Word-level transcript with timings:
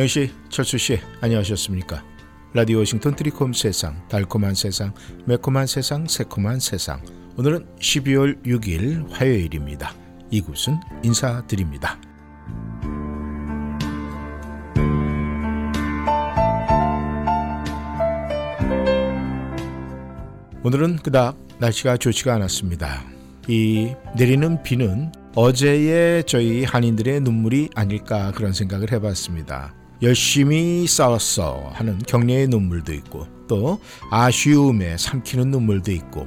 영씨, 0.00 0.30
철수씨, 0.48 0.98
안녕하셨습니까? 1.20 2.02
라디오 2.54 2.78
워싱턴 2.78 3.14
트리콤 3.14 3.52
세상, 3.52 4.08
달콤한 4.08 4.54
세상, 4.54 4.94
매콤한 5.26 5.66
세상, 5.66 6.06
새콤한 6.08 6.58
세상. 6.58 7.02
오늘은 7.36 7.66
12월 7.78 8.42
6일 8.42 9.10
화요일입니다. 9.10 9.94
이곳은 10.30 10.80
인사드립니다. 11.02 12.00
오늘은 20.62 20.96
그닥 21.02 21.36
날씨가 21.58 21.98
좋지가 21.98 22.36
않았습니다. 22.36 23.04
이 23.48 23.92
내리는 24.16 24.62
비는 24.62 25.12
어제의 25.34 26.24
저희 26.24 26.64
한인들의 26.64 27.20
눈물이 27.20 27.68
아닐까 27.74 28.32
그런 28.34 28.54
생각을 28.54 28.92
해봤습니다. 28.92 29.74
열심히 30.02 30.86
싸웠어 30.86 31.70
하는 31.74 31.98
격려의 31.98 32.48
눈물도 32.48 32.92
있고 32.94 33.26
또 33.46 33.80
아쉬움에 34.10 34.96
삼키는 34.96 35.50
눈물도 35.50 35.92
있고 35.92 36.26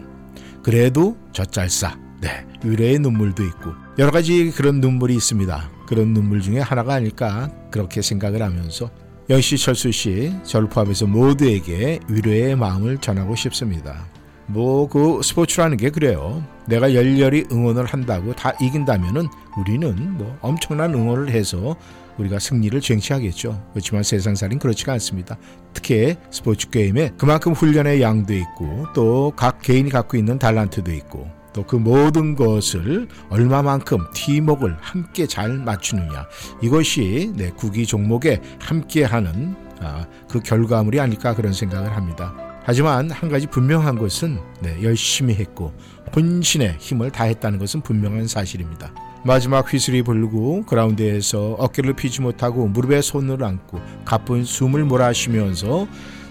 그래도 0.62 1.18
젖잘싸 1.32 1.98
네 2.22 2.46
위로의 2.64 3.00
눈물도 3.00 3.44
있고 3.44 3.72
여러 3.98 4.12
가지 4.12 4.52
그런 4.52 4.80
눈물이 4.80 5.16
있습니다. 5.16 5.72
그런 5.88 6.14
눈물 6.14 6.42
중에 6.42 6.60
하나가 6.60 6.94
아닐까 6.94 7.50
그렇게 7.72 8.02
생각을 8.02 8.42
하면서 8.42 8.90
영시 9.30 9.58
철수 9.58 9.92
씨 9.92 10.34
저를 10.44 10.70
포함해서 10.70 11.06
모두에게 11.08 12.00
위로의 12.08 12.56
마음을 12.56 13.00
전하고 13.00 13.36
싶습니다. 13.36 14.08
뭐 14.48 14.88
그 14.88 15.22
스포츠라는 15.24 15.78
게 15.78 15.90
그래요. 15.90 16.44
내가 16.68 16.94
열렬히 16.94 17.46
응원을 17.52 17.86
한다고 17.86 18.34
다 18.34 18.54
이긴다면은 18.62 19.28
우리는 19.58 20.18
뭐 20.18 20.38
엄청난 20.42 20.94
응원을 20.94 21.30
해서 21.30 21.76
우리가 22.17 22.39
승리를 22.39 22.80
쟁취하겠죠. 22.80 23.61
그렇지만 23.73 24.03
세상살인 24.03 24.59
그렇지가 24.59 24.94
않습니다. 24.94 25.38
특히 25.73 26.16
스포츠 26.31 26.70
게임에 26.70 27.11
그만큼 27.17 27.53
훈련의 27.53 28.02
양도 28.02 28.33
있고 28.33 28.88
또 28.94 29.33
각 29.36 29.61
개인이 29.61 29.89
갖고 29.89 30.17
있는 30.17 30.38
달란트도 30.39 30.92
있고 30.94 31.28
또 31.53 31.64
그 31.64 31.75
모든 31.75 32.36
것을 32.36 33.08
얼마만큼 33.30 34.00
팀웍을 34.14 34.78
함께 34.81 35.28
잘 35.28 35.50
맞추느냐 35.53 36.25
이것이 36.61 37.31
내 37.36 37.52
구기 37.52 37.86
종목에 37.86 38.42
함께하는 38.59 39.55
아, 39.80 40.05
그 40.30 40.39
결과물이 40.39 41.00
아닐까 41.00 41.36
그런 41.36 41.53
생각을 41.53 41.95
합니다. 41.95 42.33
하지만 42.64 43.11
한 43.11 43.30
가지 43.30 43.45
분명한 43.48 43.98
것은 43.98 44.39
네, 44.61 44.81
열심히 44.81 45.36
했고 45.36 45.73
본신의 46.14 46.77
힘을 46.80 47.11
다했다는 47.11 47.59
것은 47.59 47.82
분명한 47.82 48.27
사실입니다. 48.27 48.93
마지막 49.26 49.72
휘슬이 49.72 50.02
불고 50.02 50.64
그라운드에서 50.66 51.54
어깨를 51.54 51.94
피지 51.94 52.22
못하고 52.22 52.67
무릎에 52.67 53.02
손을 53.02 53.42
얹고 53.42 53.80
가쁜 54.04 54.44
숨을 54.44 54.84
몰아쉬면서 54.84 55.88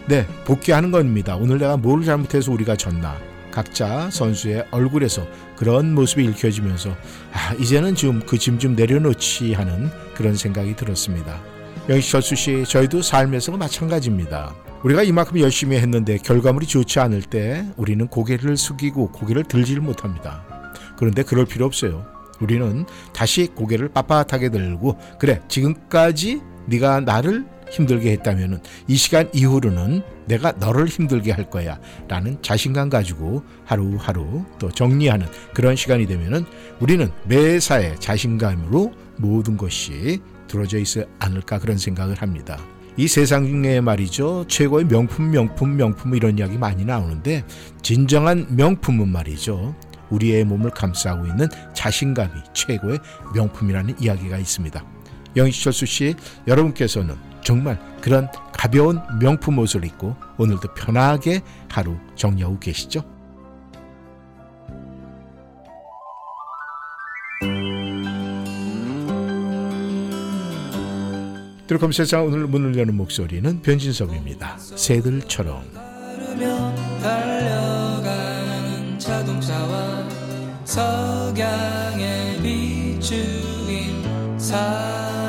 네 0.09 0.27
복귀하는 0.45 0.91
겁니다. 0.91 1.37
오늘 1.37 1.59
내가 1.59 1.77
뭘 1.77 2.05
잘못해서 2.05 2.53
우리가 2.53 2.77
졌나 2.77 3.17
각자 3.51 4.11
선수의 4.11 4.67
얼굴에서 4.71 5.27
그런 5.57 5.95
모습이 5.95 6.25
읽혀지면서 6.25 6.91
아 7.33 7.55
이제는 7.55 7.95
좀 7.95 8.21
그 8.27 8.37
짐 8.39 8.59
좀 8.59 8.75
내려놓지 8.75 9.55
하는 9.55 9.91
그런 10.15 10.35
생각이 10.35 10.77
들었습니다. 10.77 11.41
영희 11.89 12.03
철수 12.03 12.35
씨 12.37 12.65
저희도 12.67 13.01
삶에서 13.03 13.53
마찬가지입니다. 13.57 14.55
우리가 14.85 15.03
이만큼 15.03 15.39
열심히 15.39 15.77
했는데 15.77 16.19
결과물이 16.19 16.67
좋지 16.67 16.99
않을 17.01 17.23
때 17.23 17.65
우리는 17.77 18.07
고개를 18.09 18.57
숙이고 18.57 19.13
고개를 19.13 19.45
들지를 19.45 19.81
못합니다. 19.83 20.43
그런데 20.97 21.23
그럴 21.23 21.47
필요 21.47 21.65
없어요. 21.67 22.05
우리는 22.43 22.85
다시 23.15 23.47
고개를 23.47 23.91
빳빳하게 23.91 24.53
들고 24.53 24.99
그래 25.19 25.41
지금까지 25.49 26.43
네가 26.67 27.01
나를 27.01 27.47
힘들게 27.71 28.13
했다면은 28.13 28.61
이 28.87 28.97
시간 28.97 29.31
이후로는 29.33 30.03
내가 30.27 30.53
너를 30.53 30.87
힘들게 30.87 31.33
할 31.33 31.49
거야 31.49 31.79
라는 32.07 32.37
자신감 32.43 32.91
가지고 32.91 33.43
하루하루 33.65 34.45
또 34.59 34.71
정리하는 34.71 35.27
그런 35.55 35.75
시간이 35.75 36.07
되면은 36.07 36.45
우리는 36.81 37.11
매사에 37.25 37.95
자신감으로 37.97 38.93
모든 39.17 39.57
것이 39.57 40.21
들어져 40.49 40.79
있지 40.79 41.05
않을까 41.19 41.59
그런 41.59 41.79
생각을 41.79 42.17
합니다. 42.21 42.59
이 42.99 43.09
세상 43.09 43.47
중에 43.47 43.81
말이죠. 43.81 44.45
최고의 44.49 44.85
명품, 44.85 45.31
명품, 45.31 45.77
명품 45.77 46.15
이런 46.15 46.39
이야기 46.39 46.59
많이 46.59 46.85
나오는데 46.85 47.45
진정한 47.81 48.47
명품은 48.51 49.09
말이죠. 49.09 49.75
우리의 50.13 50.45
몸을 50.45 50.71
감싸고 50.71 51.27
있는 51.27 51.49
자신감이 51.75 52.33
최고의 52.53 53.01
명품이라는 53.35 54.01
이야기가 54.01 54.39
있습니다. 54.39 54.85
영희철수 55.35 55.87
씨, 55.87 56.15
여러분께서는 56.47 57.17
정말 57.43 57.79
그런 58.01 58.29
가벼운 58.53 59.01
명품 59.21 59.59
옷을 59.59 59.85
입고 59.85 60.15
오늘도 60.39 60.75
편하게 60.75 61.41
하루 61.69 61.97
정리하고 62.15 62.59
계시죠? 62.59 63.03
드럼 71.67 71.91
세상 71.91 72.27
오늘 72.27 72.47
문을 72.47 72.77
여는 72.79 72.95
목소리는 72.97 73.63
변진섭입니다. 73.63 74.59
새들처럼 74.59 75.73
달려가는 77.03 78.99
자동차와 78.99 79.92
석양에 80.73 82.39
비추인 82.43 84.03
사 84.39 85.22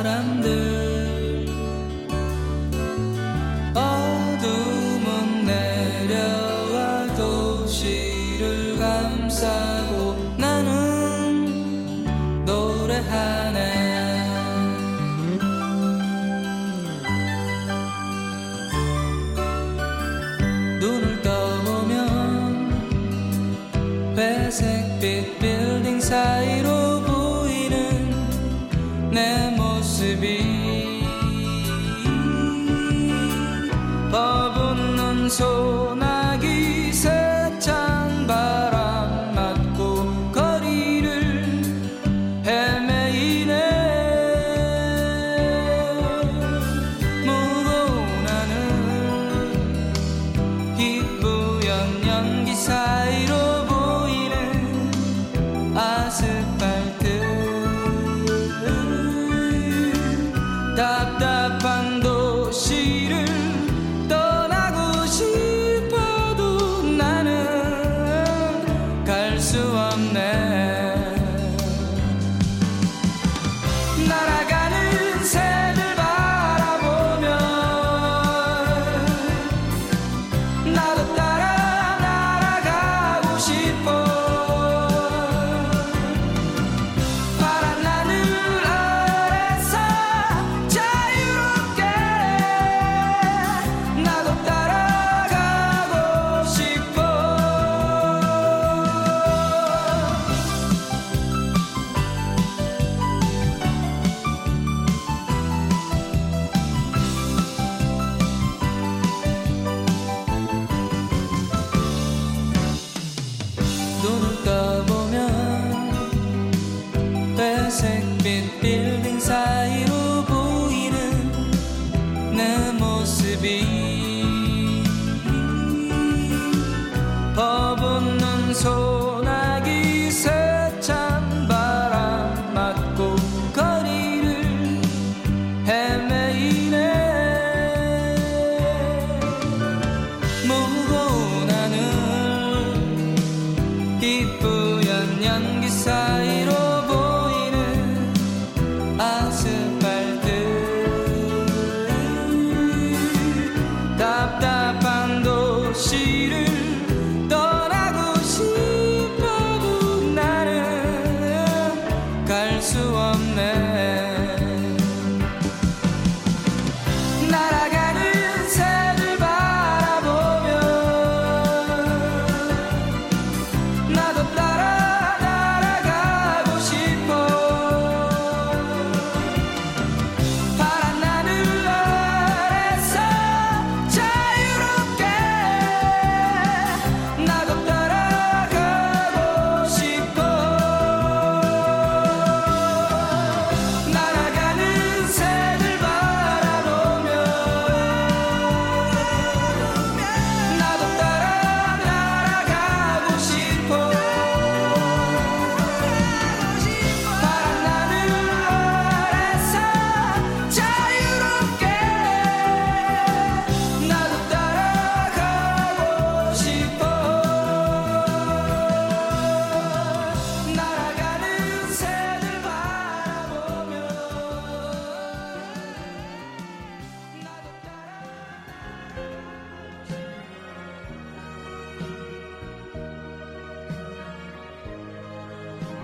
cờ 114.45 114.92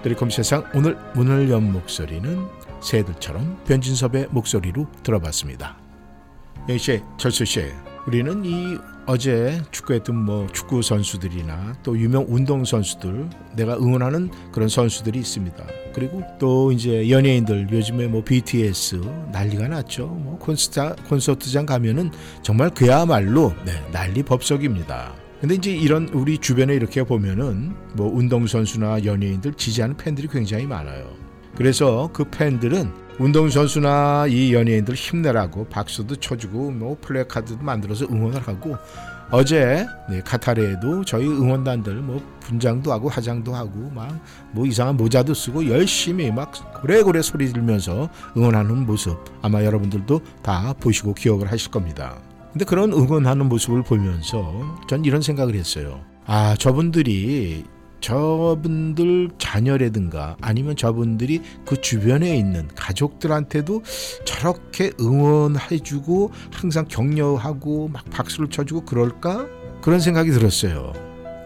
드리콤 0.01 0.29
세상 0.29 0.63
오늘 0.73 0.97
문을 1.15 1.49
연 1.49 1.71
목소리는 1.71 2.47
새들처럼 2.81 3.63
변진섭의 3.65 4.27
목소리로 4.31 4.87
들어봤습니다. 5.03 5.77
영씨, 6.69 7.01
철수 7.17 7.45
씨, 7.45 7.65
우리는 8.07 8.45
이 8.45 8.77
어제 9.05 9.59
축구했던 9.71 10.15
뭐 10.15 10.47
축구 10.53 10.81
선수들이나 10.81 11.77
또 11.83 11.97
유명 11.97 12.25
운동 12.29 12.63
선수들 12.63 13.27
내가 13.55 13.75
응원하는 13.75 14.29
그런 14.51 14.69
선수들이 14.69 15.17
있습니다. 15.19 15.65
그리고 15.93 16.21
또 16.37 16.71
이제 16.71 17.09
연예인들 17.09 17.69
요즘에 17.71 18.07
뭐 18.07 18.23
BTS 18.23 19.01
난리가 19.31 19.67
났죠. 19.67 20.05
뭐 20.05 20.37
콘서트 20.37 20.95
콘서트장 21.07 21.65
가면은 21.65 22.11
정말 22.43 22.69
그야말로 22.69 23.53
네, 23.65 23.71
난리 23.91 24.21
법석입니다. 24.21 25.28
근데 25.41 25.55
이제 25.55 25.71
이런 25.71 26.09
우리 26.09 26.37
주변에 26.37 26.73
이렇게 26.75 27.03
보면은 27.03 27.73
뭐 27.93 28.13
운동선수나 28.13 29.05
연예인들 29.05 29.53
지지하는 29.53 29.95
팬들이 29.95 30.27
굉장히 30.27 30.65
많아요. 30.65 31.13
그래서 31.55 32.09
그 32.11 32.25
팬들은 32.25 32.91
운동선수나 33.19 34.27
이 34.29 34.53
연예인들 34.53 34.95
힘내라고 34.95 35.65
박수도 35.65 36.15
쳐주고 36.17 36.71
뭐 36.71 36.97
플래카드도 37.01 37.63
만들어서 37.63 38.05
응원을 38.05 38.41
하고 38.47 38.77
어제 39.31 39.85
네, 40.09 40.21
카타르에도 40.21 41.05
저희 41.05 41.27
응원단들 41.27 41.95
뭐 41.95 42.21
분장도 42.41 42.91
하고 42.91 43.09
화장도 43.09 43.53
하고 43.53 43.89
막 43.93 44.09
뭐 44.51 44.65
이상한 44.65 44.97
모자도 44.97 45.33
쓰고 45.33 45.67
열심히 45.67 46.31
막 46.31 46.51
고래고래 46.81 47.21
소리 47.21 47.51
들면서 47.51 48.09
응원하는 48.35 48.85
모습 48.85 49.17
아마 49.41 49.63
여러분들도 49.63 50.21
다 50.41 50.73
보시고 50.79 51.13
기억을 51.13 51.51
하실 51.51 51.71
겁니다. 51.71 52.17
근데 52.51 52.65
그런 52.65 52.91
응원하는 52.93 53.47
모습을 53.47 53.83
보면서 53.83 54.77
전 54.87 55.05
이런 55.05 55.21
생각을 55.21 55.55
했어요. 55.55 56.01
아, 56.25 56.55
저분들이 56.57 57.63
저분들 58.01 59.29
자녀라든가 59.37 60.37
아니면 60.41 60.75
저분들이 60.75 61.41
그 61.65 61.79
주변에 61.81 62.35
있는 62.37 62.67
가족들한테도 62.75 63.83
저렇게 64.25 64.91
응원해주고 64.99 66.31
항상 66.51 66.85
격려하고 66.87 67.89
막 67.89 68.05
박수를 68.09 68.49
쳐주고 68.49 68.85
그럴까? 68.85 69.47
그런 69.81 69.99
생각이 69.99 70.31
들었어요. 70.31 70.93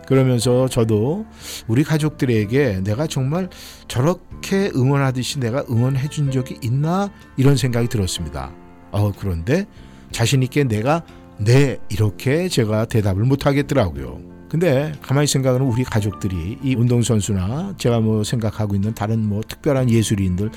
그러면서 0.07 0.67
저도 0.67 1.25
우리 1.67 1.83
가족들에게 1.83 2.81
내가 2.83 3.07
정말 3.07 3.49
저렇게 3.87 4.69
응원하듯이 4.75 5.39
내가 5.39 5.63
응원해 5.69 6.07
준 6.09 6.29
적이 6.29 6.57
있나? 6.61 7.09
이런 7.37 7.55
생각이 7.55 7.87
들었습니다. 7.87 8.51
어, 8.91 9.11
그런데 9.17 9.65
자신 10.13 10.41
있게 10.43 10.63
내가 10.63 11.03
네, 11.37 11.77
이렇게 11.89 12.47
제가 12.47 12.85
대답을 12.85 13.23
못 13.23 13.45
하겠더라고요. 13.45 14.21
근데 14.47 14.93
가만히 15.01 15.25
생각하면 15.25 15.67
우리 15.67 15.83
가족들이 15.83 16.59
이 16.61 16.75
운동선수나 16.75 17.73
제가 17.79 17.99
뭐 17.99 18.23
생각하고 18.23 18.75
있는 18.75 18.93
다른 18.93 19.27
뭐 19.27 19.41
특별한 19.45 19.89
예술인들 19.89 20.51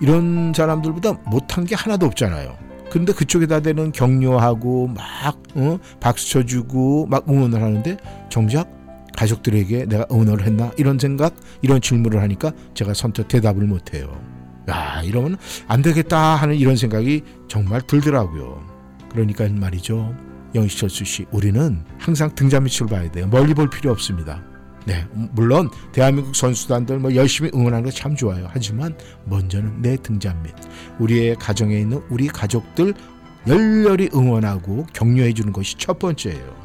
이런 0.00 0.52
사람들보다 0.54 1.14
못한 1.26 1.64
게 1.64 1.74
하나도 1.74 2.06
없잖아요. 2.06 2.56
근데 2.90 3.12
그쪽에다 3.12 3.60
대는 3.60 3.90
격려하고 3.90 4.86
막 4.86 5.42
어? 5.56 5.78
박수 5.98 6.30
쳐주고 6.30 7.06
막 7.06 7.28
응원을 7.28 7.60
하는데 7.60 7.96
정작 8.28 8.70
가족들에게 9.16 9.86
내가 9.86 10.06
응원을 10.12 10.46
했나 10.46 10.70
이런 10.76 10.98
생각 10.98 11.34
이런 11.60 11.80
질문을 11.80 12.22
하니까 12.22 12.52
제가 12.74 12.94
선뜻 12.94 13.26
대답을 13.26 13.64
못해요. 13.64 14.20
야 14.68 15.02
이러면 15.02 15.36
안 15.66 15.82
되겠다 15.82 16.36
하는 16.36 16.54
이런 16.54 16.76
생각이 16.76 17.22
정말 17.48 17.80
들더라고요. 17.82 18.69
그러니까 19.10 19.48
말이죠. 19.48 20.14
영희철수 20.54 21.04
씨, 21.04 21.26
우리는 21.30 21.84
항상 21.98 22.34
등잔 22.34 22.64
밑을 22.64 22.86
봐야 22.86 23.10
돼요. 23.10 23.28
멀리 23.28 23.54
볼 23.54 23.70
필요 23.70 23.90
없습니다. 23.92 24.42
네, 24.86 25.06
물론 25.32 25.68
대한민국 25.92 26.34
선수단들 26.34 26.98
뭐 26.98 27.14
열심히 27.14 27.50
응원하는 27.54 27.84
거 27.84 27.90
참 27.90 28.16
좋아요. 28.16 28.48
하지만 28.50 28.96
먼저는 29.26 29.82
내 29.82 29.96
등잔 29.96 30.42
밑, 30.42 30.54
우리의 30.98 31.36
가정에 31.36 31.78
있는 31.78 32.02
우리 32.08 32.26
가족들 32.28 32.94
열렬히 33.46 34.08
응원하고 34.14 34.86
격려해 34.92 35.32
주는 35.34 35.52
것이 35.52 35.76
첫 35.78 35.98
번째예요. 35.98 36.56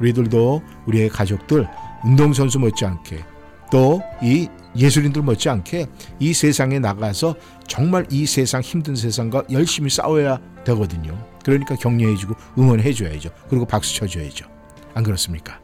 우리들도 0.00 0.62
우리의 0.86 1.08
가족들 1.08 1.66
운동선수 2.04 2.58
못지않게 2.60 3.24
또 3.70 4.00
이 4.22 4.48
예술인들 4.76 5.22
못지않게 5.22 5.86
이 6.18 6.32
세상에 6.32 6.78
나가서 6.78 7.36
정말 7.68 8.06
이 8.10 8.26
세상 8.26 8.60
힘든 8.60 8.96
세상과 8.96 9.44
열심히 9.52 9.88
싸워야 9.90 10.38
되거든요. 10.64 11.16
그러니까 11.44 11.76
격려해주고 11.76 12.34
응원해줘야죠. 12.58 13.30
그리고 13.48 13.66
박수 13.66 13.94
쳐줘야죠. 13.94 14.46
안 14.94 15.02
그렇습니까? 15.02 15.60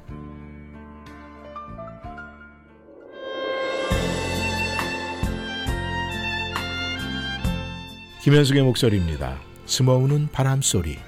김현숙의 8.22 8.62
목소리입니다. 8.62 9.40
스머우는 9.64 10.28
바람 10.30 10.60
소리. 10.60 10.98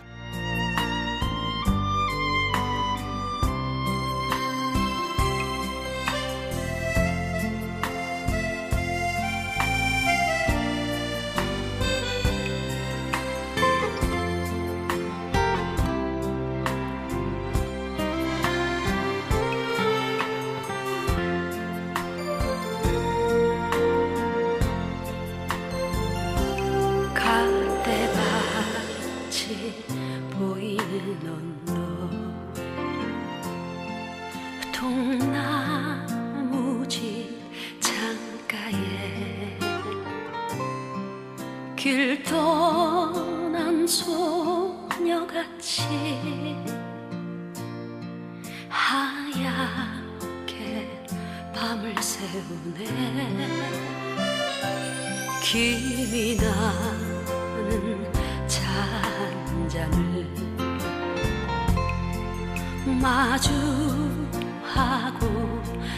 마주하고 63.02 63.58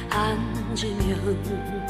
앉으면 0.08 1.84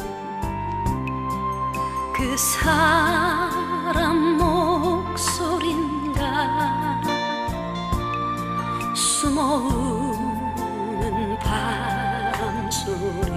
그 2.16 2.37
사람 2.37 4.37
목소린가? 4.37 6.25
숨어오는 8.94 10.59
바람 11.38 12.68
소리 12.71 13.34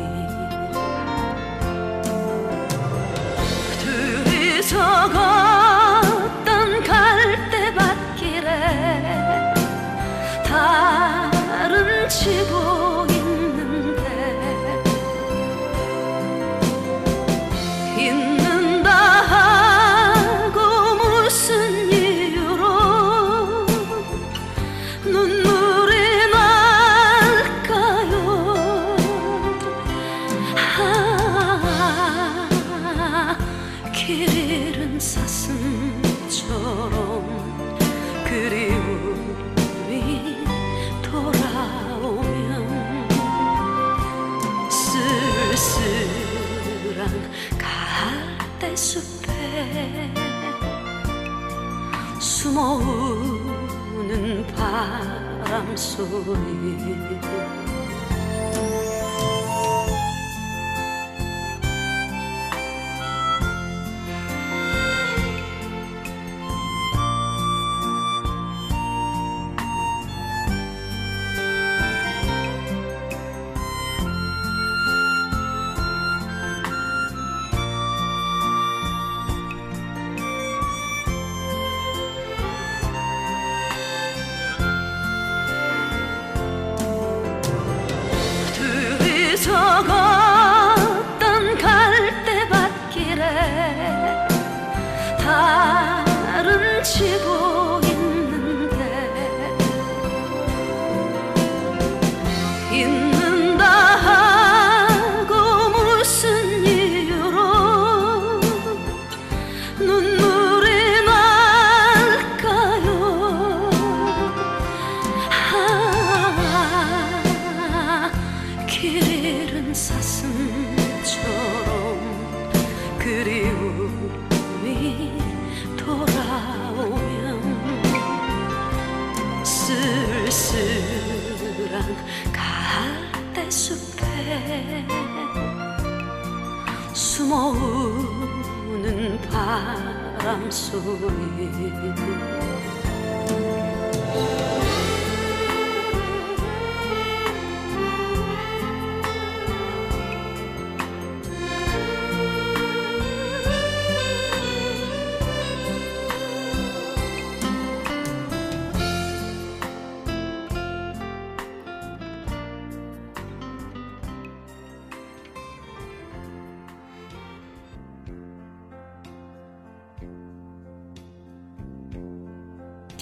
바 55.98 57.57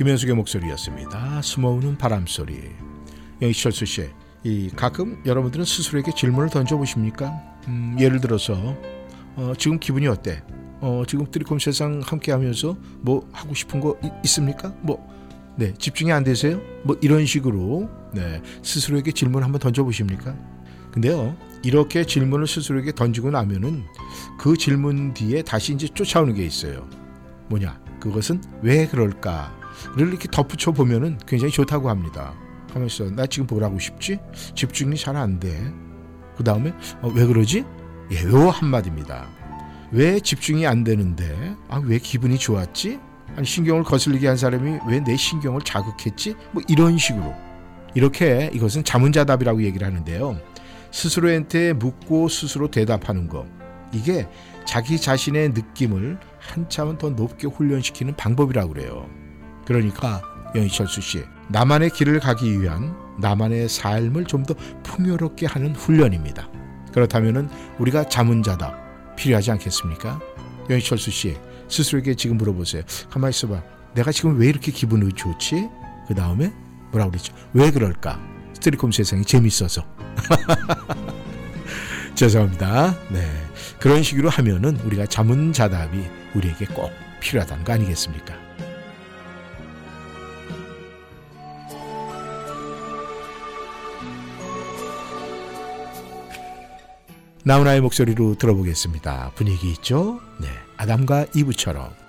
김현숙의 0.06 0.36
목소리였습니다. 0.36 1.42
숨어오는 1.42 1.98
바람 1.98 2.28
소리. 2.28 2.70
영희철수 3.42 3.88
씨, 3.88 4.08
이 4.44 4.70
가끔 4.76 5.20
여러분들은 5.26 5.66
스스로에게 5.66 6.12
질문을 6.16 6.50
던져 6.52 6.78
보십니까? 6.78 7.34
음, 7.68 7.98
예를 8.00 8.22
들어서 8.22 8.54
어, 9.36 9.54
지금 9.58 9.80
기분이 9.80 10.06
어때? 10.06 10.44
어, 10.80 11.02
지금 11.08 11.26
트리콤 11.32 11.58
세상 11.58 12.02
함께하면서 12.06 12.78
뭐 13.02 13.28
하고 13.34 13.56
싶은 13.56 13.80
거 13.80 13.98
이- 14.04 14.12
있습니까? 14.26 14.76
뭐 14.82 15.04
네, 15.56 15.74
집중이 15.74 16.12
안 16.12 16.24
되세요? 16.24 16.62
뭐 16.84 16.96
이런 17.02 17.26
식으로 17.26 17.90
네, 18.14 18.44
스스로에게 18.62 19.12
질문 19.12 19.42
한번 19.42 19.58
던져 19.60 19.84
보십니까? 19.84 20.36
근데요, 20.92 21.36
이렇게 21.64 22.06
질문을 22.06 22.46
스스로에게 22.46 22.92
던지고 22.92 23.32
나면은 23.32 23.86
그 24.38 24.56
질문 24.56 25.16
뒤에 25.16 25.42
다시 25.42 25.74
이제 25.74 25.88
쫓아오는 25.88 26.36
게 26.36 26.46
있어요. 26.46 26.88
뭐냐? 27.50 27.82
그것은 28.00 28.40
왜 28.62 28.86
그럴까 28.86 29.65
를 29.96 30.10
이렇게 30.10 30.28
덧붙여 30.32 30.72
보면은 30.72 31.18
굉장히 31.28 31.52
좋다고 31.52 31.90
합니다. 31.90 32.34
하면서 32.74 33.10
나 33.10 33.26
지금 33.26 33.48
뭘 33.48 33.64
하고 33.64 33.80
싶지? 33.80 34.20
집중이 34.56 34.98
잘 34.98 35.16
안 35.16 35.40
돼. 35.40 35.72
그 36.38 36.44
다음에 36.44 36.74
어, 37.02 37.10
왜 37.14 37.26
그러지? 37.26 37.64
예, 38.12 38.24
요 38.24 38.50
한마디입니다. 38.50 39.28
왜 39.92 40.20
집중이 40.20 40.68
안 40.68 40.84
되는데? 40.84 41.56
아, 41.70 41.82
왜 41.84 41.98
기분이 42.00 42.38
좋았지? 42.38 43.00
아니 43.38 43.46
신경을 43.46 43.84
거슬리게 43.84 44.28
한 44.28 44.38
사람이 44.38 44.80
왜 44.88 45.00
내 45.02 45.16
신경을 45.16 45.62
자극했지? 45.62 46.36
뭐 46.52 46.62
이런 46.68 46.98
식으로 46.98 47.34
이렇게 47.94 48.50
이것은 48.54 48.84
자문자답이라고 48.84 49.64
얘기를 49.64 49.88
하는데요. 49.88 50.38
스스로한테 50.92 51.74
묻고 51.74 52.28
스스로 52.30 52.70
대답하는 52.70 53.28
거 53.28 53.46
이게 53.94 54.28
자기 54.66 55.00
자신의 55.00 55.50
느낌을 55.50 56.18
한참은 56.40 56.98
더 56.98 57.10
높게 57.10 57.48
훈련시키는 57.48 58.16
방법이라고 58.16 58.74
그래요. 58.74 59.08
그러니까 59.66 60.22
영희철수 60.56 61.02
씨 61.02 61.24
나만의 61.50 61.90
길을 61.92 62.20
가기 62.20 62.62
위한 62.62 62.96
나만의 63.20 63.70
삶을 63.70 64.26
좀 64.26 64.44
더 64.44 64.54
풍요롭게 64.84 65.46
하는 65.48 65.76
훈련입니다. 65.76 66.48
그렇다면은 66.94 67.50
우리가 67.80 68.08
자문자답 68.10 69.16
필요하지 69.16 69.52
않겠습니까? 69.52 70.20
영희철수 70.70 71.12
씨 71.12 71.38
스스로에게 71.68 72.16
지금 72.16 72.38
물어보세요. 72.38 72.84
가만 73.10 73.30
있어봐. 73.32 73.62
내가 73.96 74.12
지금 74.12 74.38
왜 74.40 74.48
이렇게 74.48 74.72
기분이 74.72 75.12
좋지? 75.14 75.68
그 76.08 76.14
다음에 76.16 76.54
뭐라고 76.92 77.12
그랬죠? 77.12 77.34
왜 77.54 77.72
그럴까? 77.72 78.20
스트리콤 78.54 78.92
세상이 78.92 79.24
재밌어서. 79.26 79.84
죄송합니다. 82.16 82.96
네. 83.10 83.28
그런 83.80 84.04
식으로 84.04 84.30
하면은 84.30 84.78
우리가 84.82 85.06
자문자답이 85.06 86.04
우리에게 86.36 86.66
꼭 86.68 86.92
필요하다는 87.20 87.64
거 87.64 87.74
아니겠습니까? 87.74 88.36
나훈아의 97.48 97.80
목소리로 97.82 98.36
들어보겠습니다. 98.40 99.34
분위기 99.36 99.70
있죠? 99.74 100.20
네. 100.40 100.48
아담과 100.78 101.28
이브처럼. 101.36 102.05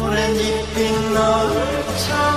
오렌지빛 0.00 1.12
너울 1.14 1.52
창가 2.06 2.33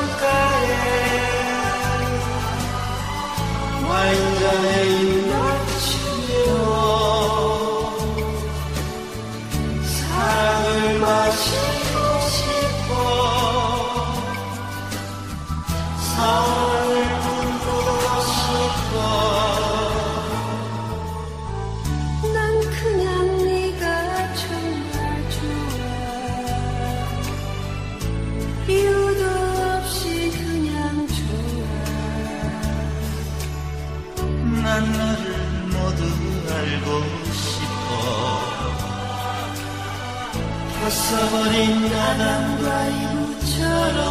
아담과 42.17 42.67
이브처럼 42.89 44.03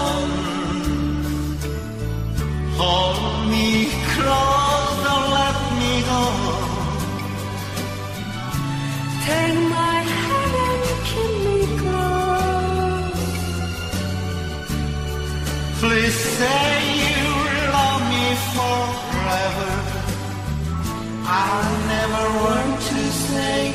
Hold 2.77 3.49
me 3.51 3.89
close, 4.15 4.97
don't 5.05 5.29
let 5.39 5.57
me 5.79 5.93
go 6.11 6.23
Take 9.25 9.59
my 9.77 9.97
hand 10.15 10.53
and 10.67 10.83
keep 11.09 11.33
me 11.45 11.59
close 11.81 13.21
Please 15.79 16.17
say 16.37 16.73
you 17.05 17.25
love 17.75 18.01
me 18.13 18.25
forever 18.55 19.71
I 21.23 21.29
never 21.93 22.25
want 22.43 22.73
to 22.89 22.99
say 23.27 23.74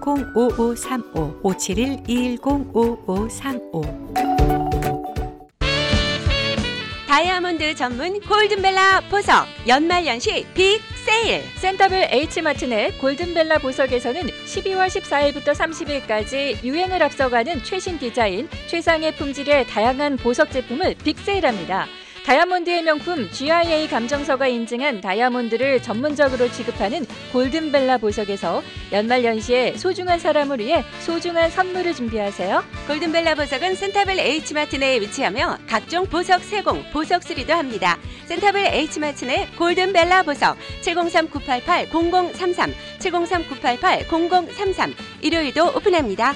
571-210-5535 0.01 1.41
571-210-5535 1.43 4.11
다이아몬드 7.07 7.75
전문 7.75 8.19
골든벨라 8.21 9.01
보석 9.09 9.45
연말연시 9.67 10.45
빅 10.53 10.79
세일 11.05 11.43
센터빌 11.55 12.07
H마트 12.09 12.65
내 12.65 12.91
골든벨라 12.91 13.57
보석에서는 13.57 14.27
12월 14.27 14.87
14일부터 14.87 15.53
30일까지 15.53 16.63
유행을 16.63 17.03
앞서가는 17.03 17.61
최신 17.63 17.99
디자인, 17.99 18.47
최상의 18.67 19.15
품질의 19.15 19.67
다양한 19.67 20.15
보석 20.17 20.51
제품을 20.51 20.95
빅세일합니다. 21.03 21.87
다이아몬드의 22.25 22.83
명품 22.83 23.29
GIA 23.31 23.87
감정서가 23.87 24.47
인증한 24.47 25.01
다이아몬드를 25.01 25.81
전문적으로 25.81 26.51
취급하는 26.51 27.05
골든벨라 27.31 27.97
보석에서 27.97 28.61
연말연시에 28.91 29.77
소중한 29.77 30.19
사람을 30.19 30.59
위해 30.59 30.85
소중한 30.99 31.49
선물을 31.49 31.95
준비하세요. 31.95 32.63
골든벨라 32.87 33.33
보석은 33.35 33.73
센터빌 33.75 34.19
H마트 34.19 34.75
내에 34.75 35.01
위치하며 35.01 35.57
각종 35.67 36.05
보석 36.05 36.43
세공, 36.43 36.91
보석 36.93 37.23
수리도 37.23 37.53
합니다. 37.53 37.97
센터빌 38.25 38.67
H마트 38.67 39.25
내 39.25 39.47
골든벨라 39.57 40.21
보석 40.23 40.57
703-988-0033 40.83 42.71
703-988-0033 42.99 44.93
일요일도 45.21 45.69
오픈합니다. 45.75 46.35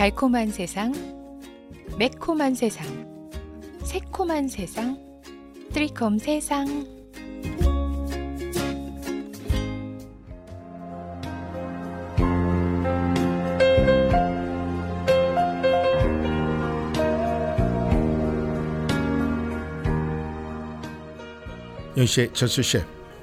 달콤한 0.00 0.48
세상, 0.48 0.94
매콤한 1.98 2.54
세상, 2.54 2.86
새콤한 3.82 4.48
세상, 4.48 4.98
트리콤 5.74 6.16
세상. 6.16 6.66
연씨, 21.98 22.30
저수씨, 22.32 22.78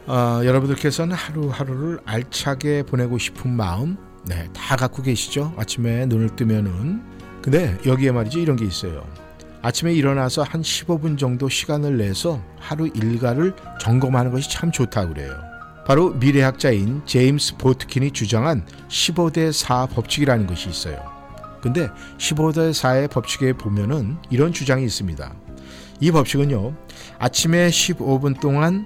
어, 0.06 0.42
여러분들께서는 0.46 1.16
하루하루를 1.16 2.02
알차게 2.06 2.84
보내고 2.84 3.18
싶은 3.18 3.50
마음, 3.50 3.98
네, 4.28 4.50
다 4.54 4.76
갖고 4.76 5.02
계시죠? 5.02 5.54
아침에 5.58 6.06
눈을 6.06 6.36
뜨면은. 6.36 7.02
근데 7.42 7.78
여기에 7.86 8.12
말이죠, 8.12 8.40
이런 8.40 8.58
게 8.58 8.66
있어요. 8.66 9.08
아침에 9.62 9.94
일어나서 9.94 10.44
한 10.44 10.62
15분 10.62 11.18
정도 11.18 11.48
시간을 11.48 11.98
내서 11.98 12.42
하루 12.60 12.88
일과를 12.88 13.56
점검하는 13.80 14.32
것이 14.32 14.50
참 14.52 14.72
좋다고 14.72 15.14
그래요. 15.14 15.34
바로 15.86 16.12
미래학자인 16.12 17.02
제임스 17.06 17.56
보트킨이 17.58 18.12
주장한 18.12 18.66
15대 18.90 19.54
4 19.54 19.88
법칙이라는 19.88 20.46
것이 20.46 20.70
있어요. 20.70 21.02
근데 21.62 21.90
15대 22.18 22.72
4의 22.72 23.10
법칙에 23.10 23.54
보면은 23.54 24.18
이런 24.30 24.52
주장이 24.52 24.84
있습니다. 24.84 25.34
이 26.02 26.12
법칙은요, 26.12 26.76
아침에 27.18 27.70
15분 27.70 28.40
동안 28.42 28.86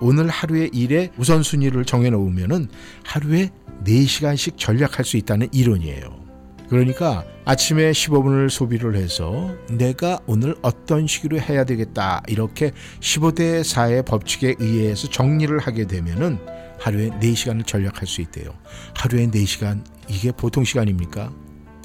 오늘 0.00 0.28
하루의 0.28 0.70
일의 0.72 1.10
우선순위를 1.18 1.84
정해 1.84 2.08
놓으면은 2.08 2.68
하루에 3.04 3.50
4시간씩 3.84 4.56
전략할 4.56 5.04
수 5.04 5.16
있다는 5.16 5.48
이론이에요. 5.52 6.20
그러니까 6.68 7.24
아침에 7.44 7.90
15분을 7.90 8.48
소비를 8.48 8.94
해서 8.94 9.52
내가 9.68 10.20
오늘 10.26 10.54
어떤 10.62 11.08
식으로 11.08 11.40
해야 11.40 11.64
되겠다 11.64 12.22
이렇게 12.28 12.70
15대 13.00 13.62
4의 13.62 14.06
법칙에 14.06 14.54
의해서 14.60 15.08
정리를 15.08 15.58
하게 15.58 15.86
되면은 15.86 16.38
하루에 16.78 17.10
4시간을 17.10 17.66
전략할 17.66 18.06
수 18.06 18.20
있대요. 18.22 18.54
하루에 18.94 19.26
4시간 19.26 19.84
이게 20.08 20.30
보통 20.30 20.64
시간입니까? 20.64 21.32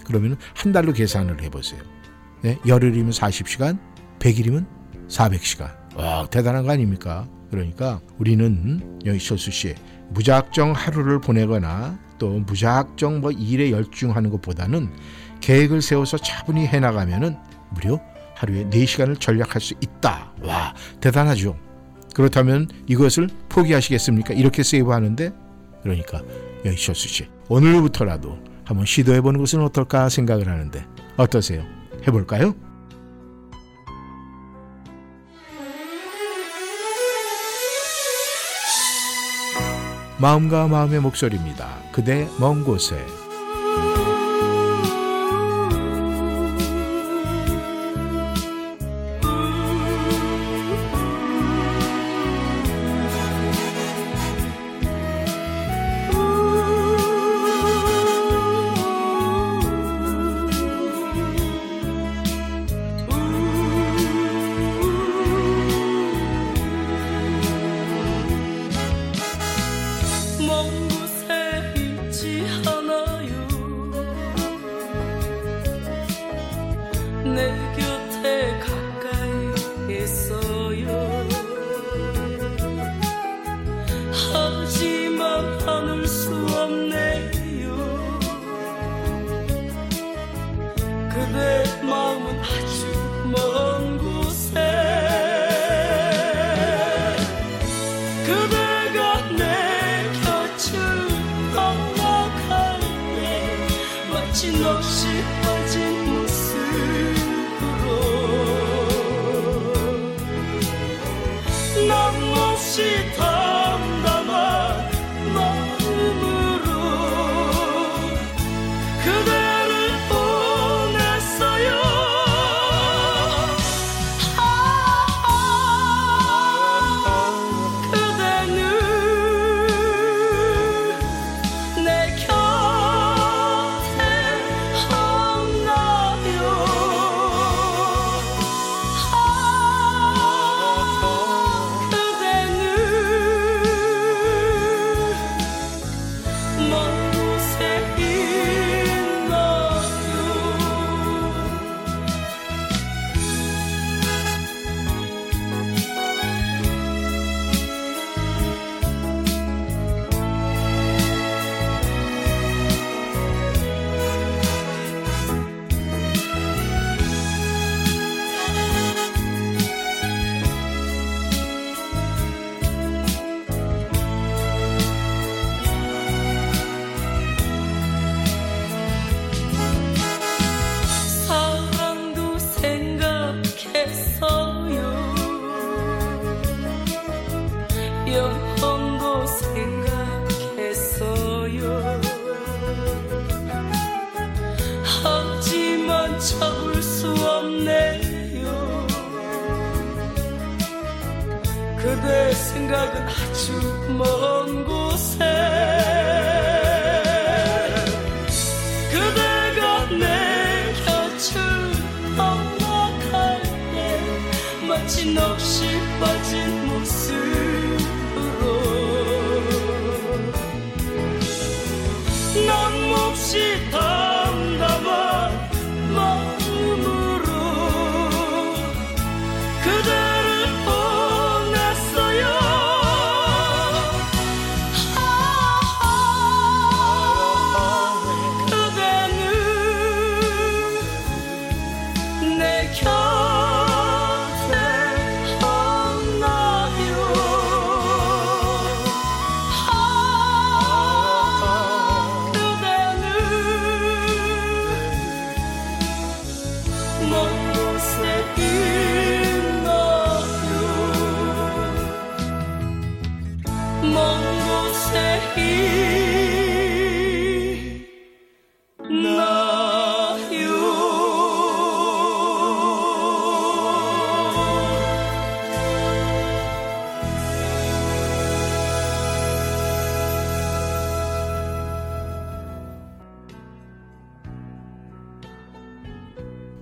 그러면 0.05 0.37
한 0.53 0.71
달로 0.71 0.93
계산을 0.93 1.41
해보세요. 1.41 1.81
네? 2.43 2.59
열흘이면 2.67 3.09
40시간, 3.09 3.79
100일이면 4.19 4.67
400시간. 5.07 5.73
와 5.95 6.27
대단한 6.29 6.63
거 6.63 6.71
아닙니까? 6.71 7.27
그러니까 7.49 8.01
우리는 8.19 8.99
여기 9.05 9.19
철수 9.19 9.49
씨 9.49 9.73
무작정 10.09 10.73
하루를 10.73 11.19
보내거나 11.19 11.97
또 12.17 12.39
무작정 12.39 13.21
뭐 13.21 13.31
일에 13.31 13.71
열중하는 13.71 14.29
것보다는 14.29 14.89
계획을 15.41 15.81
세워서 15.81 16.17
차분히 16.17 16.65
해나가면은 16.65 17.37
무려 17.69 17.99
하루에 18.35 18.65
4시간을 18.69 19.19
전략할 19.19 19.61
수 19.61 19.73
있다. 19.81 20.33
와 20.41 20.73
대단하죠. 21.01 21.57
그렇다면 22.13 22.67
이것을 22.87 23.29
포기하시겠습니까? 23.49 24.33
이렇게 24.33 24.63
세이브하는데 24.63 25.31
그러니까 25.83 26.21
여기 26.65 26.77
철수 26.77 27.07
씨 27.07 27.27
오늘부터라도 27.49 28.39
한번 28.63 28.85
시도해보는 28.85 29.39
것은 29.39 29.61
어떨까 29.61 30.09
생각을 30.09 30.47
하는데 30.47 30.85
어떠세요? 31.17 31.63
해볼까요? 32.07 32.55
마음과 40.17 40.67
마음의 40.69 41.01
목소리입니다. 41.01 41.67
그대 41.91 42.27
먼 42.39 42.63
곳에 42.63 42.95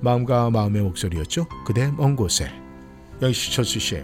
마음과 0.03 0.49
마음의 0.51 0.81
목소리였죠. 0.81 1.47
그대 1.65 1.89
먼 1.95 2.15
곳에. 2.15 2.51
여기 3.21 3.33
철수 3.51 3.79
씨. 3.79 4.03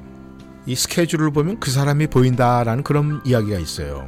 이 0.65 0.75
스케줄을 0.75 1.31
보면 1.31 1.59
그 1.59 1.71
사람이 1.71 2.07
보인다라는 2.07 2.83
그런 2.83 3.21
이야기가 3.25 3.59
있어요. 3.59 4.07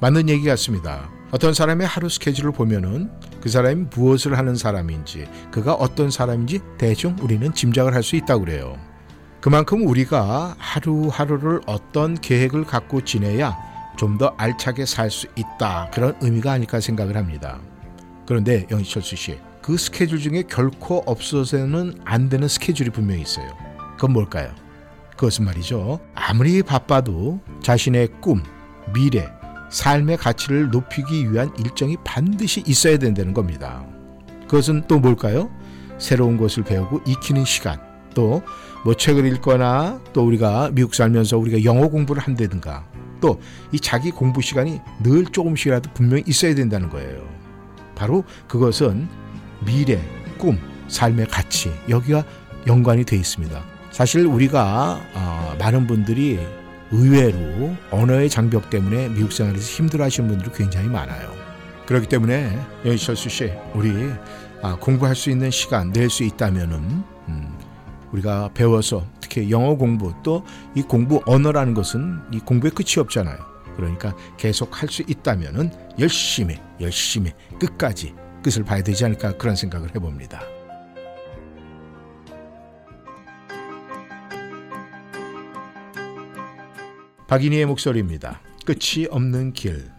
맞는 0.00 0.28
얘기 0.28 0.44
같습니다. 0.46 1.08
어떤 1.30 1.54
사람의 1.54 1.86
하루 1.86 2.08
스케줄을 2.08 2.50
보면은 2.52 3.10
그 3.40 3.48
사람이 3.48 3.86
무엇을 3.94 4.36
하는 4.36 4.54
사람인지, 4.56 5.26
그가 5.50 5.74
어떤 5.74 6.10
사람인지 6.10 6.60
대충 6.76 7.16
우리는 7.22 7.52
짐작을 7.54 7.94
할 7.94 8.02
수 8.02 8.16
있다고 8.16 8.44
그래요. 8.44 8.76
그만큼 9.40 9.86
우리가 9.86 10.54
하루하루를 10.58 11.60
어떤 11.66 12.14
계획을 12.20 12.64
갖고 12.64 13.02
지내야 13.04 13.56
좀 13.96 14.18
더 14.18 14.34
알차게 14.38 14.86
살 14.86 15.10
수 15.10 15.26
있다. 15.36 15.90
그런 15.92 16.16
의미가 16.20 16.52
아닐까 16.52 16.80
생각을 16.80 17.16
합니다. 17.16 17.60
그런데 18.26 18.66
영희철수 18.70 19.16
씨, 19.16 19.38
그 19.62 19.76
스케줄 19.76 20.18
중에 20.18 20.42
결코 20.48 21.02
없어서는 21.06 22.00
안 22.04 22.28
되는 22.28 22.48
스케줄이 22.48 22.90
분명히 22.90 23.22
있어요. 23.22 23.46
그건 23.94 24.12
뭘까요? 24.12 24.52
그것은 25.12 25.44
말이죠. 25.44 26.00
아무리 26.14 26.62
바빠도 26.62 27.40
자신의 27.62 28.08
꿈, 28.20 28.42
미래, 28.92 29.28
삶의 29.70 30.16
가치를 30.16 30.70
높이기 30.70 31.32
위한 31.32 31.52
일정이 31.58 31.96
반드시 32.04 32.62
있어야 32.66 32.98
된다는 32.98 33.32
겁니다. 33.32 33.86
그것은 34.42 34.84
또 34.88 34.98
뭘까요? 34.98 35.48
새로운 35.98 36.36
것을 36.36 36.64
배우고 36.64 37.02
익히는 37.06 37.44
시간, 37.44 37.80
또 38.14 38.42
뭐 38.84 38.94
책을 38.94 39.24
읽거나 39.26 40.00
또 40.12 40.26
우리가 40.26 40.70
미국 40.72 40.94
살면서 40.94 41.38
우리가 41.38 41.62
영어 41.64 41.88
공부를 41.88 42.20
한다든가 42.20 42.84
또 43.20 43.38
이 43.70 43.78
자기 43.78 44.10
공부 44.10 44.42
시간이 44.42 44.80
늘 45.04 45.24
조금씩이라도 45.24 45.90
분명히 45.94 46.24
있어야 46.26 46.54
된다는 46.56 46.90
거예요. 46.90 47.22
바로 47.94 48.24
그것은 48.48 49.08
미래, 49.64 50.00
꿈, 50.38 50.58
삶의 50.88 51.26
가치 51.26 51.72
여기가 51.88 52.24
연관이 52.66 53.04
돼 53.04 53.16
있습니다. 53.16 53.62
사실 53.90 54.26
우리가 54.26 55.00
어, 55.14 55.56
많은 55.58 55.86
분들이 55.86 56.38
의외로 56.90 57.74
언어의 57.90 58.28
장벽 58.28 58.70
때문에 58.70 59.08
미국 59.08 59.32
생활에서 59.32 59.62
힘들어하시는 59.64 60.28
분들이 60.28 60.50
굉장히 60.54 60.88
많아요. 60.88 61.32
그렇기 61.86 62.06
때문에 62.08 62.58
여기철수 62.84 63.28
씨, 63.28 63.52
우리 63.74 63.92
아, 64.62 64.76
공부할 64.76 65.16
수 65.16 65.30
있는 65.30 65.50
시간 65.50 65.90
낼 65.92 66.08
수 66.08 66.22
있다면은 66.22 67.02
음, 67.28 67.58
우리가 68.12 68.50
배워서 68.54 69.04
특히 69.20 69.50
영어 69.50 69.74
공부 69.76 70.12
또 70.22 70.44
이 70.74 70.82
공부 70.82 71.22
언어라는 71.26 71.74
것은 71.74 72.20
이 72.32 72.38
공부에 72.40 72.70
끝이 72.70 72.98
없잖아요. 72.98 73.36
그러니까 73.76 74.14
계속 74.36 74.80
할 74.82 74.88
수 74.88 75.02
있다면은 75.02 75.70
열심히 75.98 76.56
열심히 76.80 77.32
끝까지 77.58 78.14
끝을 78.42 78.64
봐야 78.64 78.82
되지 78.82 79.04
않을까 79.04 79.36
그런 79.36 79.56
생각을 79.56 79.94
해봅니다. 79.94 80.42
박인희의 87.28 87.64
목소리입니다. 87.66 88.42
끝이 88.66 89.06
없는 89.10 89.54
길. 89.54 89.90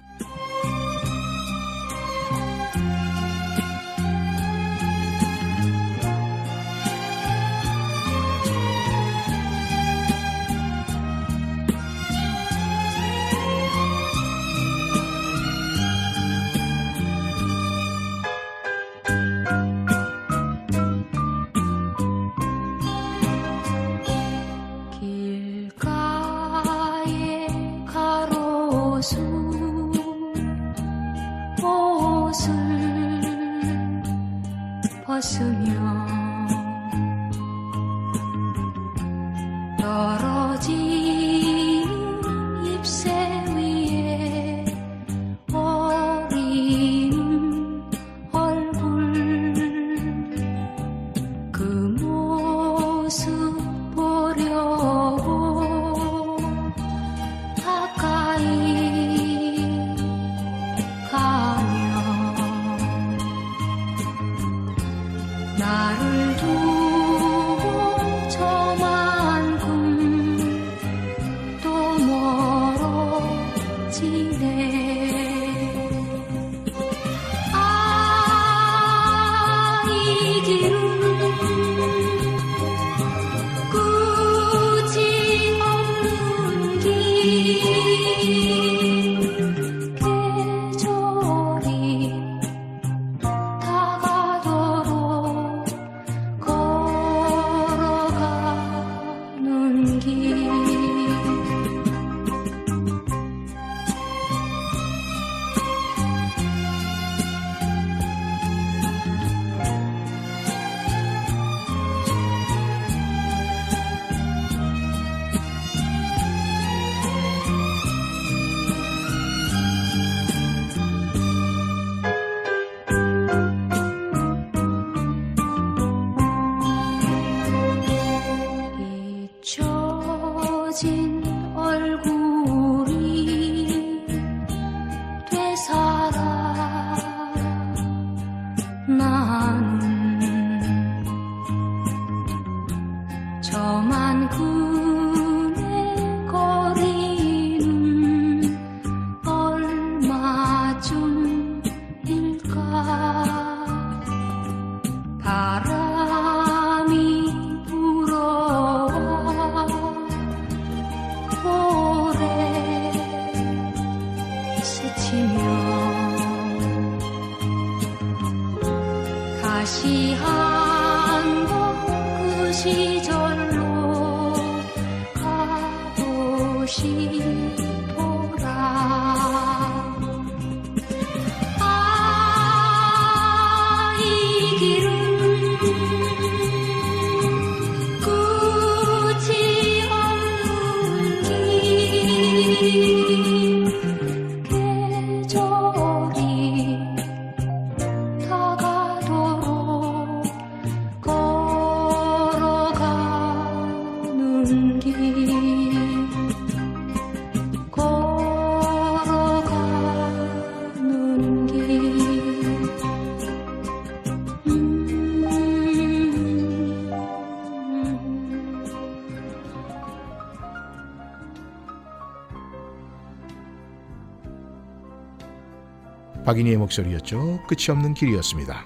박인희의 226.34 226.58
목소리였죠. 226.58 227.44
끝이 227.48 227.70
없는 227.70 227.94
길이었습니다. 227.94 228.66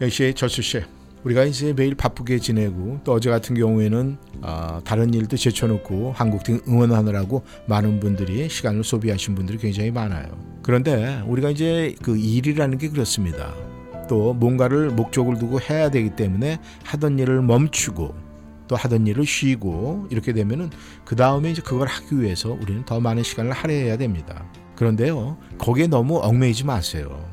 역시 0.00 0.34
절수 0.34 0.62
씨, 0.62 0.82
우리가 1.22 1.44
이제 1.44 1.72
매일 1.72 1.94
바쁘게 1.94 2.40
지내고 2.40 3.00
또 3.04 3.12
어제 3.12 3.30
같은 3.30 3.54
경우에는 3.54 4.18
아, 4.42 4.80
다른 4.84 5.14
일도 5.14 5.36
제쳐놓고 5.36 6.12
한국팀 6.12 6.62
응원하느라고 6.66 7.44
많은 7.66 8.00
분들이 8.00 8.48
시간을 8.48 8.82
소비하신 8.82 9.36
분들이 9.36 9.58
굉장히 9.58 9.92
많아요. 9.92 10.26
그런데 10.62 11.22
우리가 11.26 11.50
이제 11.50 11.94
그 12.02 12.16
일이라는 12.16 12.78
게 12.78 12.88
그렇습니다. 12.88 13.54
또 14.08 14.34
뭔가를 14.34 14.90
목적을 14.90 15.38
두고 15.38 15.60
해야 15.60 15.90
되기 15.90 16.10
때문에 16.10 16.58
하던 16.84 17.18
일을 17.20 17.42
멈추고 17.42 18.14
또 18.66 18.76
하던 18.76 19.06
일을 19.06 19.24
쉬고 19.24 20.08
이렇게 20.10 20.32
되면은 20.32 20.70
그 21.04 21.14
다음에 21.14 21.52
이제 21.52 21.62
그걸 21.62 21.86
하기 21.86 22.20
위해서 22.20 22.50
우리는 22.60 22.84
더 22.84 22.98
많은 22.98 23.22
시간을 23.22 23.52
할애해야 23.52 23.96
됩니다. 23.96 24.44
그런데요, 24.82 25.36
거기에 25.58 25.86
너무 25.86 26.18
얽매이지 26.18 26.64
마세요. 26.64 27.24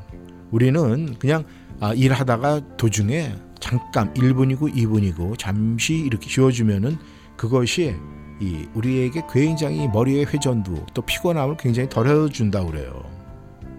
우리는 0.51 1.15
그냥 1.17 1.45
아, 1.79 1.95
일하다가 1.95 2.77
도중에 2.77 3.33
잠깐 3.59 4.13
1분이고 4.13 4.71
2분이고 4.71 5.35
잠시 5.35 5.95
이렇게 5.95 6.29
쉬어주면은 6.29 6.97
그것이 7.37 7.95
이 8.39 8.67
우리에게 8.75 9.23
굉장히 9.31 9.87
머리의 9.87 10.27
회전도 10.27 10.85
또 10.93 11.01
피곤함을 11.01 11.57
굉장히 11.57 11.89
덜어준다고 11.89 12.69
그래요. 12.69 13.03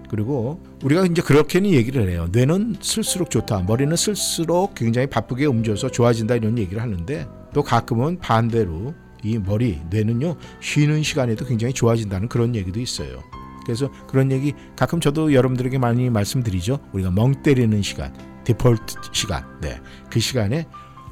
그리고 0.08 0.60
우리가 0.82 1.06
이제 1.06 1.22
그렇게는 1.22 1.70
얘기를 1.70 2.10
해요. 2.10 2.26
뇌는 2.32 2.78
쓸수록 2.80 3.30
좋다. 3.30 3.60
머리는 3.68 3.94
쓸수록 3.94 4.74
굉장히 4.74 5.06
바쁘게 5.06 5.46
움직여서 5.46 5.92
좋아진다 5.92 6.34
이런 6.34 6.58
얘기를 6.58 6.82
하는데 6.82 7.28
또 7.54 7.62
가끔은 7.62 8.18
반대로 8.18 8.94
이 9.22 9.38
머리, 9.38 9.78
뇌는요 9.90 10.34
쉬는 10.58 11.04
시간에도 11.04 11.44
굉장히 11.44 11.72
좋아진다는 11.72 12.28
그런 12.28 12.56
얘기도 12.56 12.80
있어요. 12.80 13.22
그래서 13.64 13.90
그런 14.08 14.30
얘기 14.32 14.54
가끔 14.76 15.00
저도 15.00 15.32
여러분들에게 15.34 15.78
많이 15.78 16.10
말씀드리죠. 16.10 16.78
우리가 16.92 17.10
멍 17.10 17.42
때리는 17.42 17.82
시간, 17.82 18.12
디폴트 18.44 18.94
시간, 19.12 19.44
네, 19.60 19.80
그 20.10 20.20
시간에 20.20 20.66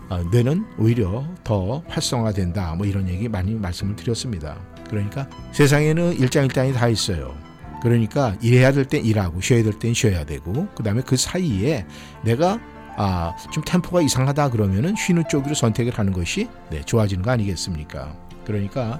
어, 0.08 0.22
뇌는 0.32 0.64
오히려 0.78 1.26
더 1.44 1.82
활성화된다. 1.88 2.74
뭐 2.76 2.86
이런 2.86 3.08
얘기 3.08 3.28
많이 3.28 3.54
말씀을 3.54 3.94
드렸습니다. 3.96 4.58
그러니까 4.88 5.28
세상에는 5.52 6.18
일장일단이 6.18 6.72
다 6.72 6.88
있어요. 6.88 7.36
그러니까 7.82 8.34
일해야 8.40 8.72
될 8.72 8.86
땐 8.86 9.04
일하고 9.04 9.40
쉬어야 9.40 9.62
될 9.62 9.74
땐 9.78 9.92
쉬어야 9.94 10.24
되고 10.24 10.66
그다음에 10.74 11.02
그 11.02 11.16
사이에 11.16 11.86
내가 12.24 12.58
아, 12.96 13.32
좀 13.52 13.62
템포가 13.64 14.00
이상하다 14.02 14.50
그러면은 14.50 14.96
쉬는 14.96 15.24
쪽으로 15.28 15.54
선택을 15.54 15.96
하는 15.96 16.12
것이 16.12 16.48
네, 16.70 16.82
좋아지는 16.82 17.22
거 17.22 17.30
아니겠습니까? 17.30 18.16
그러니까 18.48 18.98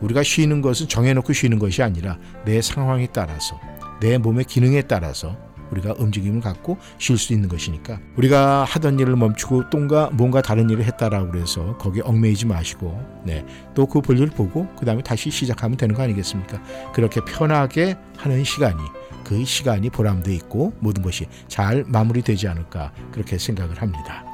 우리가 0.00 0.22
쉬는 0.22 0.62
것은 0.62 0.86
정해놓고 0.86 1.32
쉬는 1.32 1.58
것이 1.58 1.82
아니라 1.82 2.18
내 2.44 2.62
상황에 2.62 3.08
따라서 3.12 3.58
내 4.00 4.18
몸의 4.18 4.44
기능에 4.44 4.82
따라서 4.82 5.36
우리가 5.72 5.94
움직임을 5.98 6.40
갖고 6.40 6.78
쉴 6.98 7.16
수 7.16 7.32
있는 7.32 7.48
것이니까 7.48 8.00
우리가 8.16 8.64
하던 8.64 8.98
일을 8.98 9.16
멈추고 9.16 9.70
똥가 9.70 10.10
뭔가 10.12 10.42
다른 10.42 10.68
일을 10.68 10.84
했다라고 10.84 11.30
그래서 11.30 11.76
거기에 11.78 12.02
얽매이지 12.04 12.46
마시고 12.46 13.00
네, 13.24 13.44
또 13.74 13.86
그 13.86 14.00
볼일 14.00 14.30
보고 14.30 14.68
그 14.78 14.84
다음에 14.84 15.02
다시 15.02 15.30
시작하면 15.30 15.76
되는 15.76 15.94
거 15.94 16.02
아니겠습니까? 16.02 16.62
그렇게 16.92 17.20
편하게 17.24 17.96
하는 18.16 18.44
시간이 18.44 18.82
그 19.24 19.44
시간이 19.44 19.90
보람도 19.90 20.30
있고 20.32 20.72
모든 20.80 21.02
것이 21.02 21.26
잘 21.48 21.84
마무리되지 21.86 22.48
않을까 22.48 22.92
그렇게 23.12 23.38
생각을 23.38 23.80
합니다. 23.80 24.29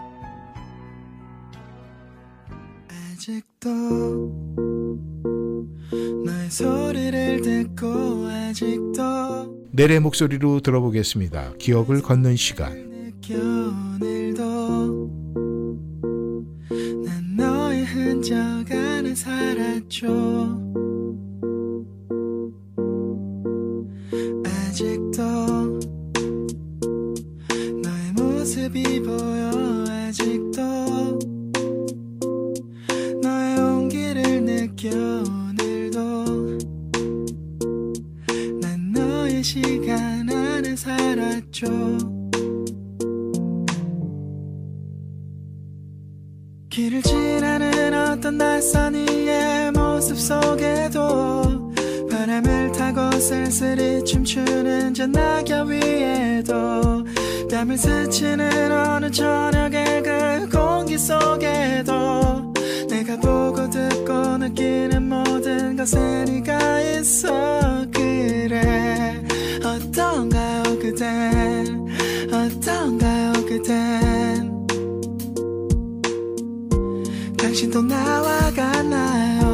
아직도 3.67 5.03
너의 6.25 6.51
소리를 6.51 7.43
듣고 7.43 7.87
아직도 8.27 9.57
내래 9.73 9.99
목소리로 9.99 10.61
들어보겠습니다. 10.61 11.55
기억을 11.59 12.01
걷는 12.01 12.37
시간. 12.37 12.87
난 17.05 17.37
너의 17.37 17.85
흔적 17.85 18.37
안에 18.71 19.15
살았죠 19.15 20.07
아직도 24.45 25.23
너의 27.83 28.13
모습이 28.17 29.03
보여 29.03 29.51
아직 29.89 30.46
길을 46.77 47.01
지나는 47.01 47.95
어떤 47.95 48.37
낯선 48.37 48.95
이의 48.95 49.73
모습 49.73 50.19
속에도 50.19 51.73
바람을 52.11 52.73
타고 52.73 53.19
쓸쓸히 53.19 54.05
춤추는 54.05 54.93
저 54.93 55.07
낙엽 55.07 55.69
위에도 55.69 57.03
땀을 57.51 57.79
스치는 57.79 58.73
어느 58.73 59.11
저녁의 59.11 60.03
그 60.03 60.49
공기 60.51 60.99
속에도 60.99 62.53
내가 62.91 63.17
보고 63.21 63.71
듣고 63.71 64.37
느끼는 64.37 65.09
모든 65.09 65.77
것에 65.77 66.27
네가 66.27 66.83
있어 66.83 67.87
그래. 67.91 69.25
어떤가요 69.65 70.63
그댄 70.79 71.89
어떤가요 72.31 73.33
그댄 73.47 74.16
당신도 77.57 77.81
나와 77.81 78.51
같나요 78.51 79.46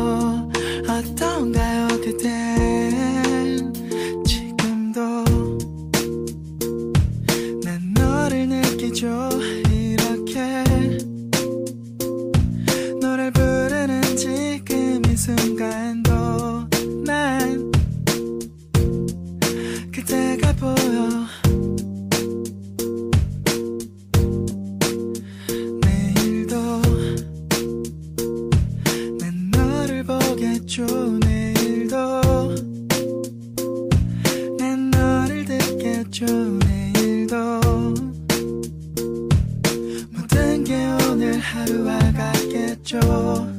하루가 41.92 42.32
같겠죠 42.32 43.51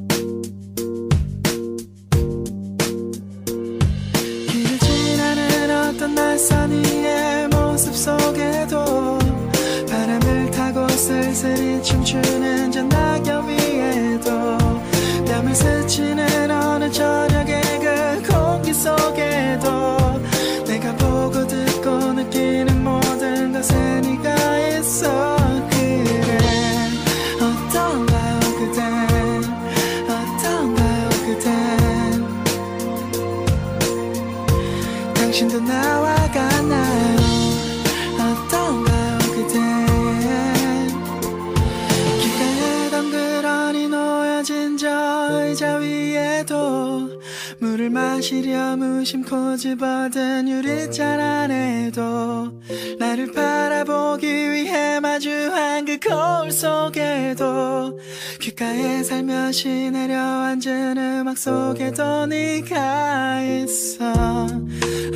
마시려 49.04 49.20
무심코 49.20 49.58
집어든 49.58 50.48
유리잔 50.48 51.20
안에도 51.20 52.54
나를 52.98 53.34
바라보기 53.34 54.26
위해 54.26 55.02
마주한 55.02 55.84
그 55.84 56.00
거울 56.00 56.52
속에도 56.52 58.00
귓가에 58.40 59.04
살며시 59.04 59.92
내려앉은 59.92 60.98
음악 60.98 61.38
속에도 61.38 62.26
네가 62.28 63.42
있어. 63.44 64.48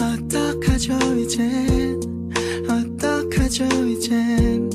어떡하죠 0.01 0.97
이젠? 1.19 1.97
어떡하죠 2.69 3.63
이젠? 3.87 4.69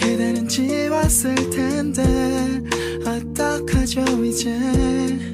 그대는 0.00 0.48
지웠을 0.48 1.34
텐데 1.50 2.02
어떡하죠 3.04 4.24
이제 4.24 5.33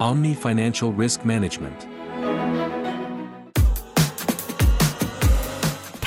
Omni 0.00 0.34
Financial 0.34 0.92
Risk 0.92 1.24
Management. 1.24 1.97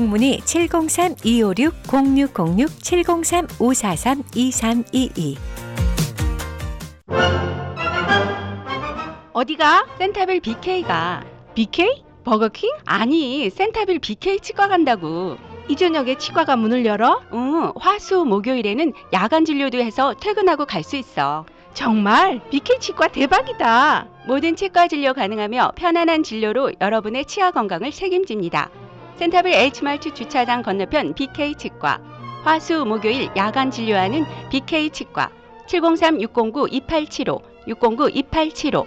문의 0.00 0.38
703-256-0606 0.40 2.66
703-543-2322 3.58 5.36
어디가? 9.32 9.86
센타빌 9.98 10.40
BK가. 10.40 11.24
BK? 11.54 12.04
버거킹? 12.24 12.70
아니, 12.84 13.48
센타빌 13.50 13.98
BK 13.98 14.40
치과 14.40 14.68
간다고. 14.68 15.36
이 15.68 15.76
저녁에 15.76 16.16
치과가 16.16 16.56
문을 16.56 16.84
열어? 16.84 17.22
응, 17.32 17.72
화수 17.76 18.24
목요일에는 18.24 18.92
야간 19.12 19.44
진료도 19.44 19.78
해서 19.78 20.14
퇴근하고 20.20 20.66
갈 20.66 20.82
수 20.82 20.96
있어. 20.96 21.46
정말? 21.72 22.40
BK 22.50 22.78
치과 22.80 23.08
대박이다. 23.08 24.06
모든 24.26 24.56
치과 24.56 24.88
진료 24.88 25.14
가능하며 25.14 25.72
편안한 25.76 26.22
진료로 26.22 26.72
여러분의 26.80 27.24
치아 27.24 27.50
건강을 27.50 27.90
책임집니다. 27.90 28.68
센타빌 29.22 29.52
H마트 29.54 30.12
주차장 30.14 30.62
건너편 30.64 31.14
BK 31.14 31.54
치과. 31.54 32.00
화수 32.42 32.84
목요일 32.84 33.30
야간 33.36 33.70
진료하는 33.70 34.24
BK 34.50 34.90
치과. 34.90 35.30
703-609-2875, 35.68 37.40
609-2875. 37.68 38.84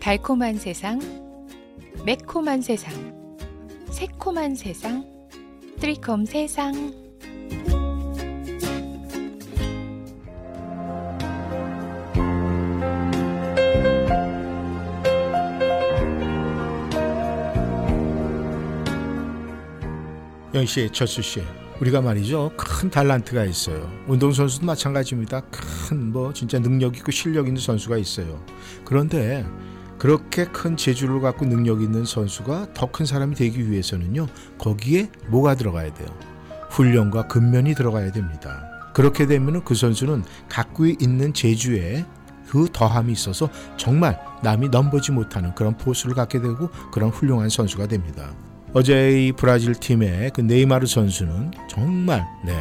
달콤한 0.00 0.56
세상, 0.56 0.98
매콤한 2.04 2.60
세상, 2.60 2.92
새콤한 3.92 4.56
세상, 4.56 5.04
트리콤 5.78 6.24
세상. 6.24 7.01
영 20.54 20.66
씨, 20.66 20.88
철수 20.92 21.22
씨, 21.22 21.42
우리가 21.80 22.00
말이죠 22.02 22.52
큰 22.56 22.90
달란트가 22.90 23.44
있어요. 23.44 23.90
운동 24.06 24.32
선수도 24.32 24.66
마찬가지입니다. 24.66 25.40
큰 25.50 26.12
뭐 26.12 26.32
진짜 26.32 26.58
능력 26.58 26.96
있고 26.98 27.10
실력 27.10 27.48
있는 27.48 27.60
선수가 27.60 27.96
있어요. 27.96 28.38
그런데 28.84 29.46
그렇게 29.98 30.44
큰 30.44 30.76
재주를 30.76 31.20
갖고 31.20 31.44
능력 31.46 31.80
있는 31.80 32.04
선수가 32.04 32.74
더 32.74 32.86
큰 32.92 33.06
사람이 33.06 33.34
되기 33.34 33.70
위해서는요 33.70 34.26
거기에 34.58 35.10
뭐가 35.28 35.54
들어가야 35.54 35.92
돼요? 35.94 36.08
훈련과 36.70 37.28
근면이 37.28 37.74
들어가야 37.74 38.12
됩니다. 38.12 38.68
그렇게 38.94 39.26
되면 39.26 39.64
그 39.64 39.74
선수는 39.74 40.24
갖고 40.48 40.86
있는 40.86 41.32
재주에 41.32 42.04
그 42.48 42.68
더함이 42.70 43.12
있어서 43.12 43.48
정말 43.78 44.18
남이 44.42 44.68
넘보지 44.68 45.12
못하는 45.12 45.54
그런 45.54 45.76
포스를 45.78 46.14
갖게 46.14 46.40
되고 46.40 46.68
그런 46.92 47.08
훌륭한 47.08 47.48
선수가 47.48 47.86
됩니다. 47.86 48.34
어제 48.74 49.26
이 49.26 49.32
브라질 49.32 49.74
팀의 49.74 50.30
그 50.34 50.40
네이마르 50.40 50.86
선수는 50.86 51.50
정말 51.68 52.26
네 52.44 52.54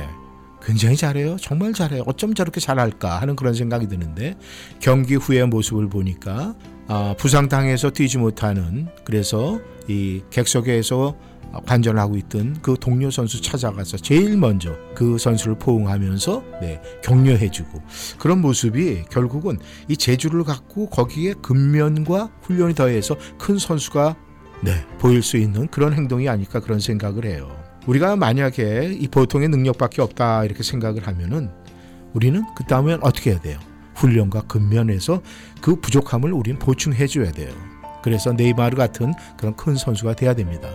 굉장히 0.64 0.96
잘해요. 0.96 1.38
정말 1.38 1.74
잘해요. 1.74 2.04
어쩜 2.06 2.34
저렇게 2.34 2.60
잘할까 2.60 3.20
하는 3.20 3.36
그런 3.36 3.54
생각이 3.54 3.88
드는데 3.88 4.38
경기 4.80 5.16
후의 5.16 5.48
모습을 5.48 5.90
보니까 5.90 6.54
아, 6.88 7.16
부상당해서 7.18 7.92
뛰지 7.92 8.18
못하는 8.18 8.88
그래서 9.04 9.60
이 9.88 10.22
객석에서 10.30 11.16
관전을 11.66 12.00
하고 12.00 12.16
있던 12.18 12.58
그 12.62 12.76
동료 12.80 13.10
선수 13.10 13.42
찾아가서 13.42 13.98
제일 13.98 14.38
먼저 14.38 14.76
그 14.96 15.18
선수를 15.18 15.58
포옹하면서 15.58 16.44
네, 16.62 16.82
격려해주고 17.04 17.82
그런 18.20 18.40
모습이 18.42 19.04
결국은 19.10 19.58
이 19.88 19.98
재주를 19.98 20.44
갖고 20.44 20.90
거기에 20.90 21.34
근면과 21.42 22.30
훈련이 22.44 22.76
더해서 22.76 23.18
큰 23.38 23.58
선수가 23.58 24.16
네, 24.62 24.86
보일 25.00 25.24
수 25.24 25.38
있는 25.38 25.68
그런 25.68 25.94
행동이 25.94 26.30
아닐까 26.30 26.60
그런 26.60 26.80
생각을 26.80 27.26
해요. 27.26 27.56
우리가 27.88 28.16
만약에 28.16 28.96
이 29.00 29.08
보통의 29.08 29.50
능력밖에 29.50 30.02
없다 30.02 30.46
이렇게 30.46 30.62
생각을 30.62 31.08
하면은 31.08 31.50
우리는 32.14 32.44
그 32.56 32.64
다음엔 32.66 33.00
어떻게 33.02 33.32
해야 33.32 33.40
돼요? 33.40 33.58
훈련과 33.96 34.42
근면에서 34.42 35.22
그 35.62 35.80
부족함을 35.80 36.32
우리는 36.32 36.60
보충해 36.60 37.08
줘야 37.08 37.32
돼요. 37.32 37.50
그래서 38.04 38.34
네이마르 38.34 38.78
같은 38.78 39.14
그런 39.38 39.56
큰 39.56 39.76
선수가 39.76 40.16
돼야 40.16 40.34
됩니다. 40.34 40.70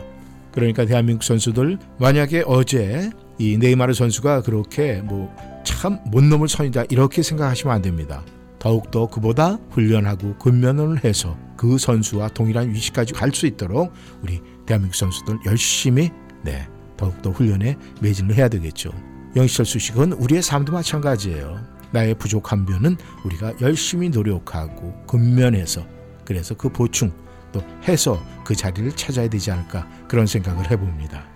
그러니까 0.53 0.85
대한민국 0.85 1.23
선수들 1.23 1.79
만약에 1.99 2.45
어제 2.47 3.11
이 3.39 3.57
네이마르 3.59 3.93
선수가 3.95 4.43
그렇게 4.43 5.01
뭐 5.03 5.57
참 5.67 5.99
못 6.07 6.23
넘을 6.23 6.49
선이다 6.49 6.85
이렇게 6.91 7.23
생각하시면 7.23 7.75
안 7.75 7.83
됩니다. 7.83 8.23
더욱더 8.67 9.07
그보다 9.07 9.59
훈련하고 9.71 10.39
근면을 10.39 11.05
해서 11.05 11.39
그 11.57 11.79
선수와 11.79 12.31
동일한 12.31 12.75
위치까지 12.75 13.13
갈 13.13 13.31
수 13.33 13.47
있도록 13.47 13.93
우리 14.23 14.41
대한민국 14.67 14.97
선수들 14.97 15.39
열심히 15.47 16.11
네 16.43 16.67
더욱더 16.97 17.31
훈련에 17.31 17.77
매진을 18.01 18.35
해야 18.35 18.49
되겠죠. 18.49 18.91
영시철 19.37 19.67
수식은 19.67 20.15
우리의 20.15 20.43
삶도 20.43 20.73
마찬가지예요. 20.73 21.61
나의 21.93 22.17
부족한 22.17 22.67
면은 22.67 22.97
우리가 23.25 23.53
열심히 23.61 24.09
노력하고 24.09 24.95
근면해서 25.07 25.87
그래서 26.25 26.57
그 26.57 26.69
보충 26.69 27.13
또 27.53 27.63
해서 27.87 28.21
그 28.45 28.57
자리를 28.57 28.91
찾아야 28.97 29.29
되지 29.29 29.53
않을까 29.53 29.89
그런 30.09 30.27
생각을 30.27 30.69
해봅니다. 30.73 31.36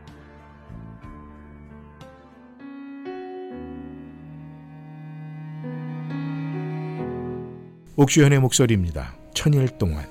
옥주현의 8.01 8.39
목소리입니다. 8.41 9.15
천일 9.35 9.69
동안 9.77 10.07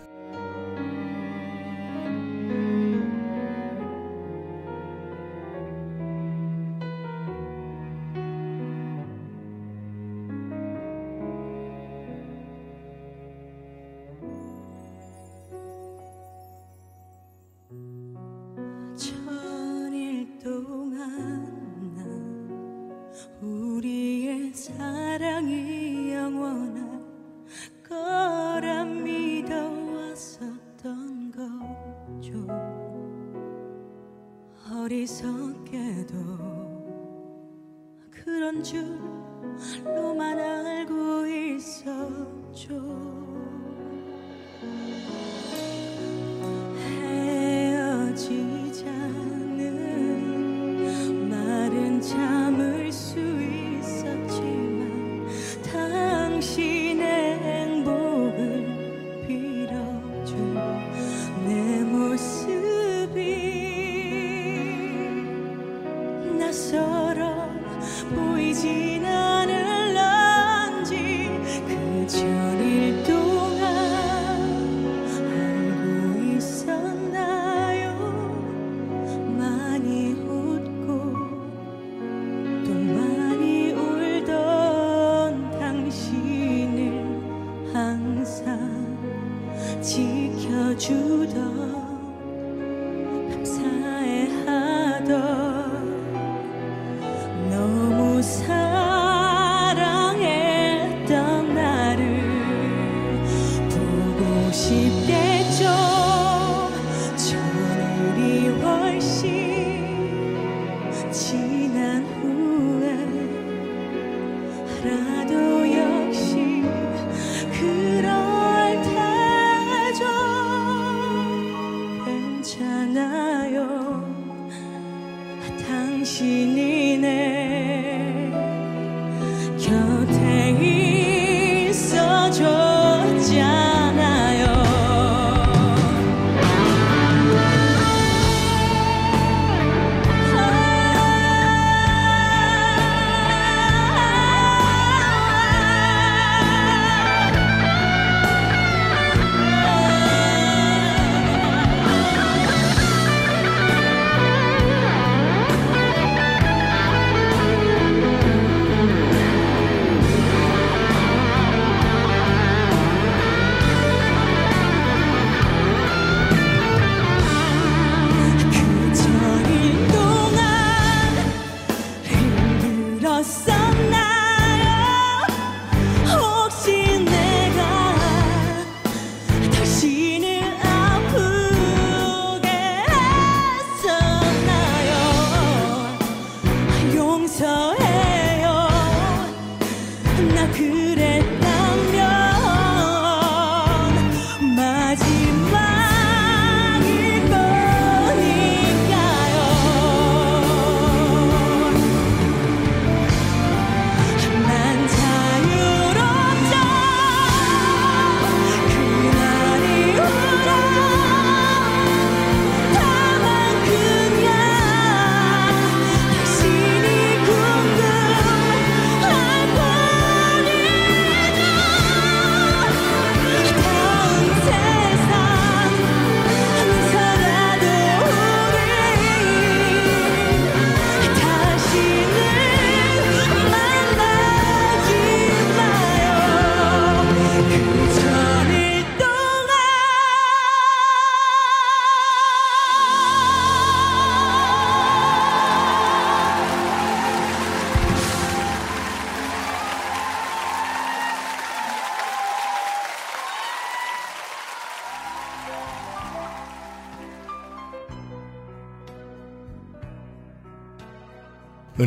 내 127.01 127.38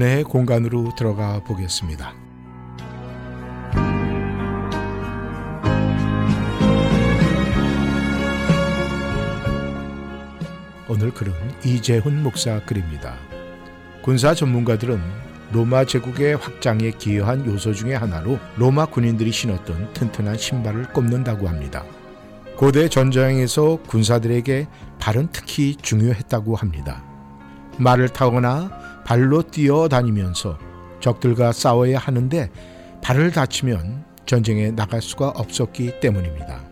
은혜의 0.03 0.25
공간으로 0.25 0.93
들어가 0.97 1.39
보겠습니다. 1.45 2.13
오늘 10.89 11.13
글은 11.13 11.33
이재훈 11.65 12.21
목사 12.25 12.61
글입니다. 12.65 13.15
군사 14.03 14.35
전문가들은 14.35 15.01
로마 15.53 15.85
제국의 15.85 16.35
확장에 16.35 16.91
기여한 16.91 17.47
요소 17.47 17.73
중의 17.73 17.97
하나로 17.97 18.41
로마 18.57 18.87
군인들이 18.87 19.31
신었던 19.31 19.93
튼튼한 19.93 20.37
신발을 20.37 20.89
꼽는다고 20.93 21.49
합니다. 21.49 21.85
고대 22.57 22.89
전쟁에서 22.89 23.79
군사들에게 23.87 24.67
발은 24.99 25.29
특히 25.31 25.77
중요했다고 25.77 26.57
합니다. 26.57 27.05
말을 27.79 28.09
타거나 28.09 28.82
발로 29.05 29.43
뛰어다니면서 29.43 30.59
적들과 31.01 31.53
싸워야 31.53 31.99
하는데 31.99 32.51
발을 33.03 33.33
다치면 33.33 34.05
전쟁에 34.27 34.71
나갈 34.71 35.03
수가 35.03 35.29
없었기 35.29 36.01
때문입니다. 36.01 36.63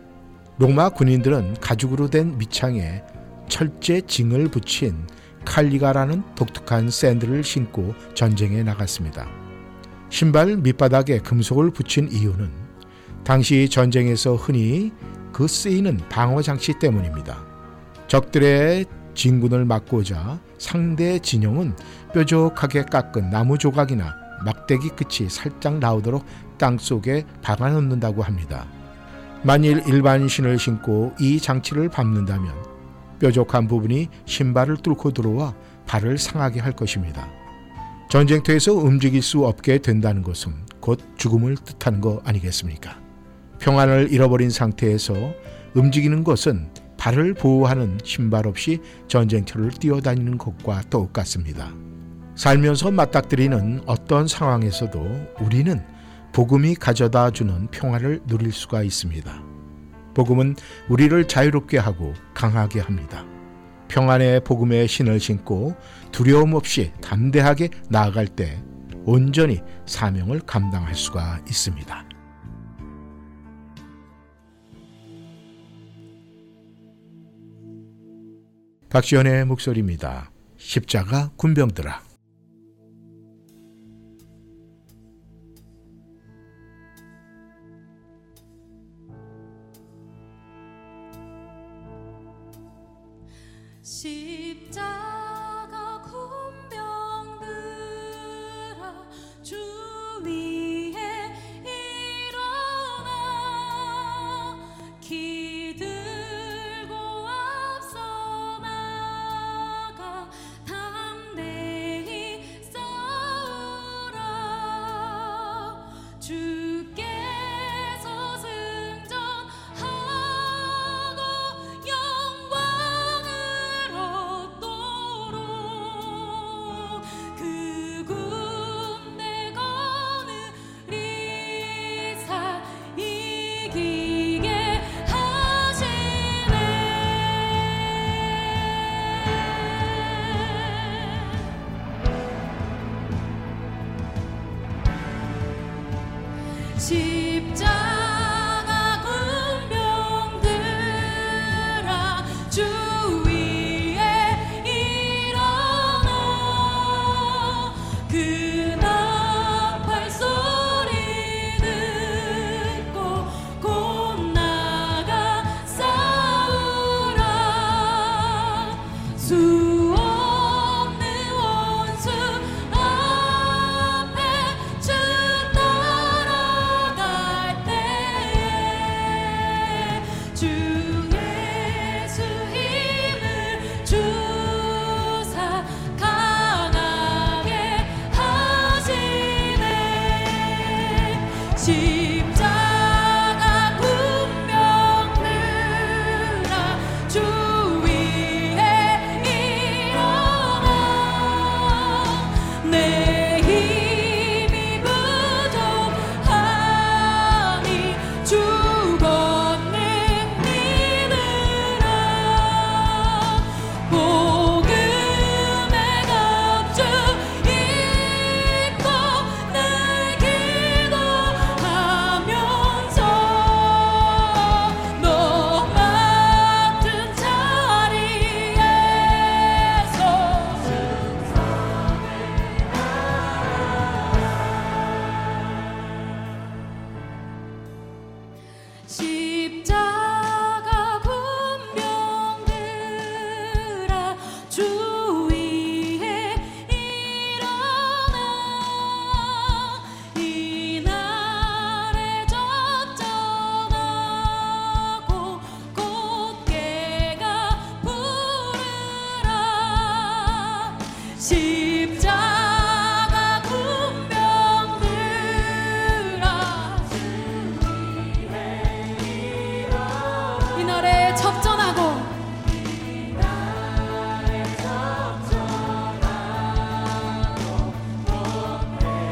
로마 0.57 0.89
군인들은 0.89 1.55
가죽으로 1.59 2.09
된 2.09 2.37
밑창에 2.37 3.03
철제 3.49 4.01
징을 4.01 4.47
붙인 4.47 5.05
칼리가라는 5.45 6.23
독특한 6.35 6.89
샌들을 6.89 7.43
신고 7.43 7.93
전쟁에 8.13 8.63
나갔습니다. 8.63 9.27
신발 10.09 10.55
밑바닥에 10.57 11.19
금속을 11.19 11.71
붙인 11.71 12.09
이유는 12.11 12.49
당시 13.23 13.67
전쟁에서 13.69 14.35
흔히 14.35 14.91
그 15.31 15.47
쓰이는 15.47 15.97
방어 16.09 16.41
장치 16.41 16.73
때문입니다. 16.77 17.43
적들의 18.07 18.85
진군을 19.21 19.65
막고자 19.65 20.39
상대 20.57 21.19
진영은 21.19 21.75
뾰족하게 22.11 22.85
깎은 22.85 23.29
나무 23.29 23.59
조각이나 23.59 24.15
막대기 24.43 24.89
끝이 24.89 25.29
살짝 25.29 25.77
나오도록 25.77 26.25
땅 26.57 26.79
속에 26.79 27.25
박아놓는다고 27.43 28.23
합니다. 28.23 28.65
만일 29.43 29.83
일반 29.85 30.27
신을 30.27 30.57
신고 30.57 31.13
이 31.19 31.39
장치를 31.39 31.89
밟는다면 31.89 32.51
뾰족한 33.19 33.67
부분이 33.67 34.07
신발을 34.25 34.77
뚫고 34.77 35.11
들어와 35.11 35.53
발을 35.85 36.17
상하게 36.17 36.59
할 36.59 36.71
것입니다. 36.71 37.29
전쟁터에서 38.09 38.73
움직일 38.73 39.21
수 39.21 39.45
없게 39.45 39.77
된다는 39.77 40.23
것은 40.23 40.51
곧 40.79 40.99
죽음을 41.17 41.57
뜻하는 41.57 42.01
거 42.01 42.23
아니겠습니까? 42.25 42.99
평안을 43.59 44.11
잃어버린 44.11 44.49
상태에서 44.49 45.13
움직이는 45.75 46.23
것은 46.23 46.69
발을 47.01 47.33
보호하는 47.33 47.97
신발 48.03 48.45
없이 48.45 48.79
전쟁터를 49.07 49.71
뛰어다니는 49.71 50.37
것과 50.37 50.83
똑같습니다. 50.91 51.73
살면서 52.35 52.91
맞닥뜨리는 52.91 53.81
어떤 53.87 54.27
상황에서도 54.27 54.99
우리는 55.39 55.83
복음이 56.31 56.75
가져다 56.75 57.31
주는 57.31 57.65
평화를 57.71 58.21
누릴 58.27 58.51
수가 58.51 58.83
있습니다. 58.83 59.43
복음은 60.13 60.55
우리를 60.89 61.27
자유롭게 61.27 61.79
하고 61.79 62.13
강하게 62.35 62.81
합니다. 62.81 63.25
평안의 63.87 64.43
복음의 64.43 64.87
신을 64.87 65.19
신고 65.19 65.75
두려움 66.11 66.53
없이 66.53 66.91
담대하게 67.01 67.69
나아갈 67.89 68.27
때 68.27 68.61
온전히 69.05 69.59
사명을 69.87 70.41
감당할 70.41 70.93
수가 70.93 71.39
있습니다. 71.47 72.10
박시연의 78.91 79.45
목소리입니다. 79.45 80.31
십자가 80.57 81.31
군병들아. 81.37 82.10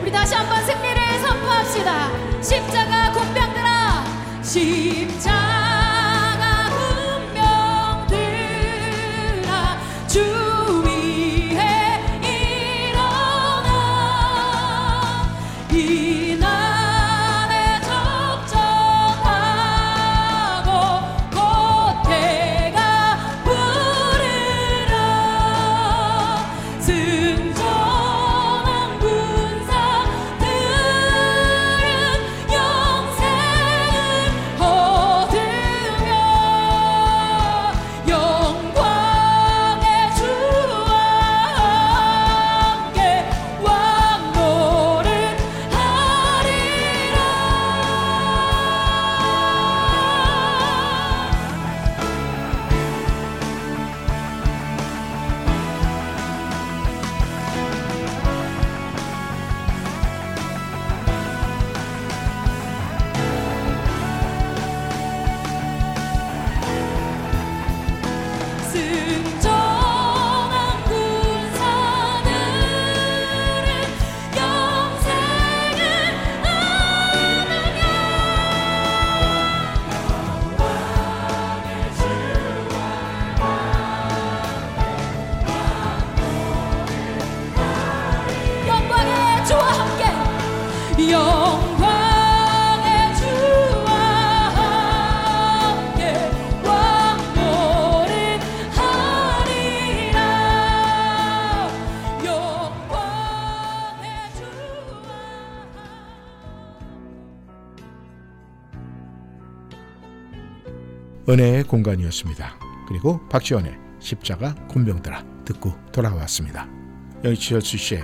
우리 0.10 0.16
다시 0.18 0.34
한번 0.34 0.66
승리를 0.66 1.20
선포합시다. 1.20 2.10
십자가 2.42 3.12
군병들아, 3.12 4.04
십자 4.42 5.49
은혜의 111.30 111.66
공간이었습니다. 111.66 112.56
그리고 112.88 113.20
박지원의 113.30 113.78
십자가 114.00 114.56
군병들아 114.68 115.24
듣고 115.46 115.74
돌아왔습니다. 115.92 116.68
영치열수 117.24 117.78
씨 117.78 118.00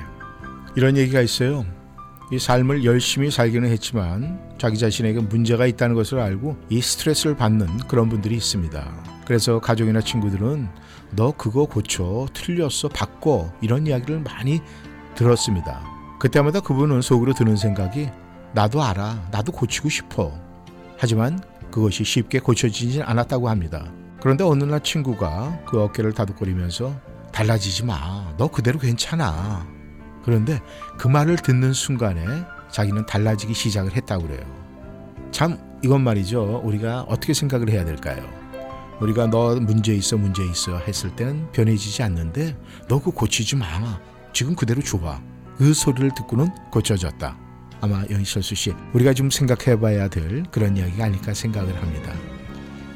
이런 0.75 0.95
얘기가 0.95 1.21
있어요. 1.21 1.65
이 2.31 2.37
삶을 2.37 2.85
열심히 2.85 3.31
살기는 3.31 3.67
했지만 3.69 4.39
자기 4.59 4.77
자신에게 4.77 5.21
문제가 5.21 5.65
있다는 5.65 5.95
것을 5.95 6.19
알고 6.19 6.55
이 6.69 6.81
스트레스를 6.81 7.35
받는 7.35 7.79
그런 7.87 8.09
분들이 8.09 8.35
있습니다. 8.35 9.23
그래서 9.25 9.59
가족이나 9.59 10.01
친구들은 10.01 10.67
너 11.15 11.31
그거 11.31 11.65
고쳐 11.65 12.27
틀렸어 12.33 12.89
바꿔 12.93 13.51
이런 13.59 13.87
이야기를 13.87 14.19
많이 14.19 14.61
들었습니다. 15.15 15.81
그때마다 16.19 16.59
그분은 16.59 17.01
속으로 17.01 17.33
드는 17.33 17.55
생각이 17.55 18.09
나도 18.53 18.83
알아 18.83 19.29
나도 19.31 19.51
고치고 19.51 19.89
싶어 19.89 20.31
하지만 20.97 21.39
그것이 21.75 22.05
쉽게 22.05 22.39
고쳐지진 22.39 23.01
않았다고 23.01 23.49
합니다. 23.49 23.91
그런데 24.21 24.45
어느 24.45 24.63
날 24.63 24.81
친구가 24.81 25.65
그 25.67 25.81
어깨를 25.81 26.13
다독거리면서 26.13 26.97
달라지지 27.33 27.83
마. 27.83 28.33
너 28.37 28.47
그대로 28.47 28.79
괜찮아. 28.79 29.67
그런데 30.23 30.61
그 30.97 31.09
말을 31.09 31.35
듣는 31.35 31.73
순간에 31.73 32.25
자기는 32.71 33.05
달라지기 33.05 33.53
시작을 33.53 33.93
했다고 33.93 34.25
그래요. 34.25 34.45
참 35.31 35.59
이건 35.83 36.01
말이죠. 36.01 36.61
우리가 36.63 37.01
어떻게 37.09 37.33
생각을 37.33 37.69
해야 37.69 37.83
될까요? 37.83 38.25
우리가 39.01 39.27
너 39.27 39.55
문제 39.55 39.93
있어 39.93 40.15
문제 40.15 40.45
있어 40.45 40.77
했을 40.77 41.13
때는 41.17 41.51
변해지지 41.51 42.03
않는데 42.03 42.55
너 42.87 42.99
그거 42.99 43.11
고치지 43.11 43.57
마. 43.57 43.99
지금 44.31 44.55
그대로 44.55 44.81
좋아. 44.81 45.21
그 45.57 45.73
소리를 45.73 46.09
듣고는 46.15 46.47
고쳐졌다. 46.71 47.44
아마 47.81 48.03
연철수 48.09 48.55
씨 48.55 48.73
우리가 48.93 49.13
좀 49.13 49.29
생각해 49.29 49.79
봐야 49.79 50.07
될 50.07 50.43
그런 50.51 50.75
이야기가 50.77 51.05
아닐까 51.05 51.33
생각을 51.33 51.75
합니다. 51.81 52.13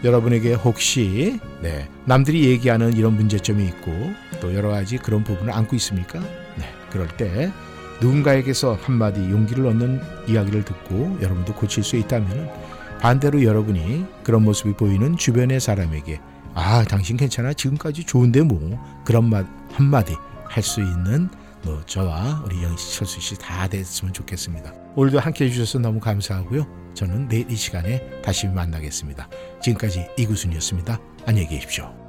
여러분에게 0.03 0.53
혹시 0.53 1.39
네, 1.61 1.89
남들이 2.05 2.45
얘기하는 2.45 2.93
이런 2.95 3.15
문제점이 3.15 3.65
있고 3.65 3.91
또 4.39 4.53
여러 4.55 4.69
가지 4.69 4.97
그런 4.97 5.23
부분을 5.23 5.51
안고 5.53 5.75
있습니까? 5.75 6.19
네, 6.19 6.65
그럴 6.89 7.07
때 7.17 7.51
누군가에게서 8.01 8.77
한마디 8.81 9.19
용기를 9.19 9.65
얻는 9.67 10.01
이야기를 10.27 10.63
듣고 10.63 11.17
여러분도 11.21 11.53
고칠 11.53 11.83
수 11.83 11.97
있다면 11.97 12.49
반대로 13.01 13.43
여러분이 13.43 14.05
그런 14.23 14.43
모습이 14.43 14.73
보이는 14.73 15.17
주변의 15.17 15.59
사람에게 15.59 16.21
아 16.55 16.83
당신 16.85 17.17
괜찮아 17.17 17.53
지금까지 17.53 18.05
좋은데 18.05 18.41
뭐 18.41 18.79
그런 19.03 19.29
말 19.29 19.45
한마디 19.73 20.15
할 20.47 20.63
수 20.63 20.81
있는 20.81 21.29
뭐 21.63 21.81
저와 21.85 22.43
우리 22.45 22.63
영철수 22.63 23.19
씨 23.19 23.35
다 23.37 23.67
됐으면 23.67 24.13
좋겠습니다. 24.13 24.73
오늘도 24.95 25.19
함께 25.19 25.45
해 25.45 25.49
주셔서 25.49 25.79
너무 25.79 25.99
감사하고요. 25.99 26.65
저는 26.93 27.27
내일 27.27 27.49
이 27.49 27.55
시간에 27.55 28.21
다시 28.21 28.47
만나겠습니다. 28.47 29.29
지금까지 29.61 30.07
이구순이었습니다. 30.17 30.99
안녕히 31.25 31.47
계십시오. 31.47 32.08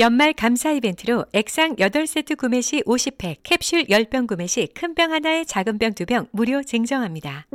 연말 0.00 0.32
감사 0.32 0.70
이벤트로 0.70 1.24
액상 1.32 1.74
8세트 1.74 2.36
구매 2.36 2.60
시 2.60 2.82
50팩, 2.82 3.38
캡슐 3.42 3.86
10병 3.86 4.28
구매 4.28 4.46
시 4.46 4.68
큰 4.78 4.94
병 4.94 5.10
하나에 5.10 5.42
작은 5.42 5.78
병 5.78 5.90
2병 5.90 6.28
무료 6.30 6.62
증정합니다. 6.62 7.46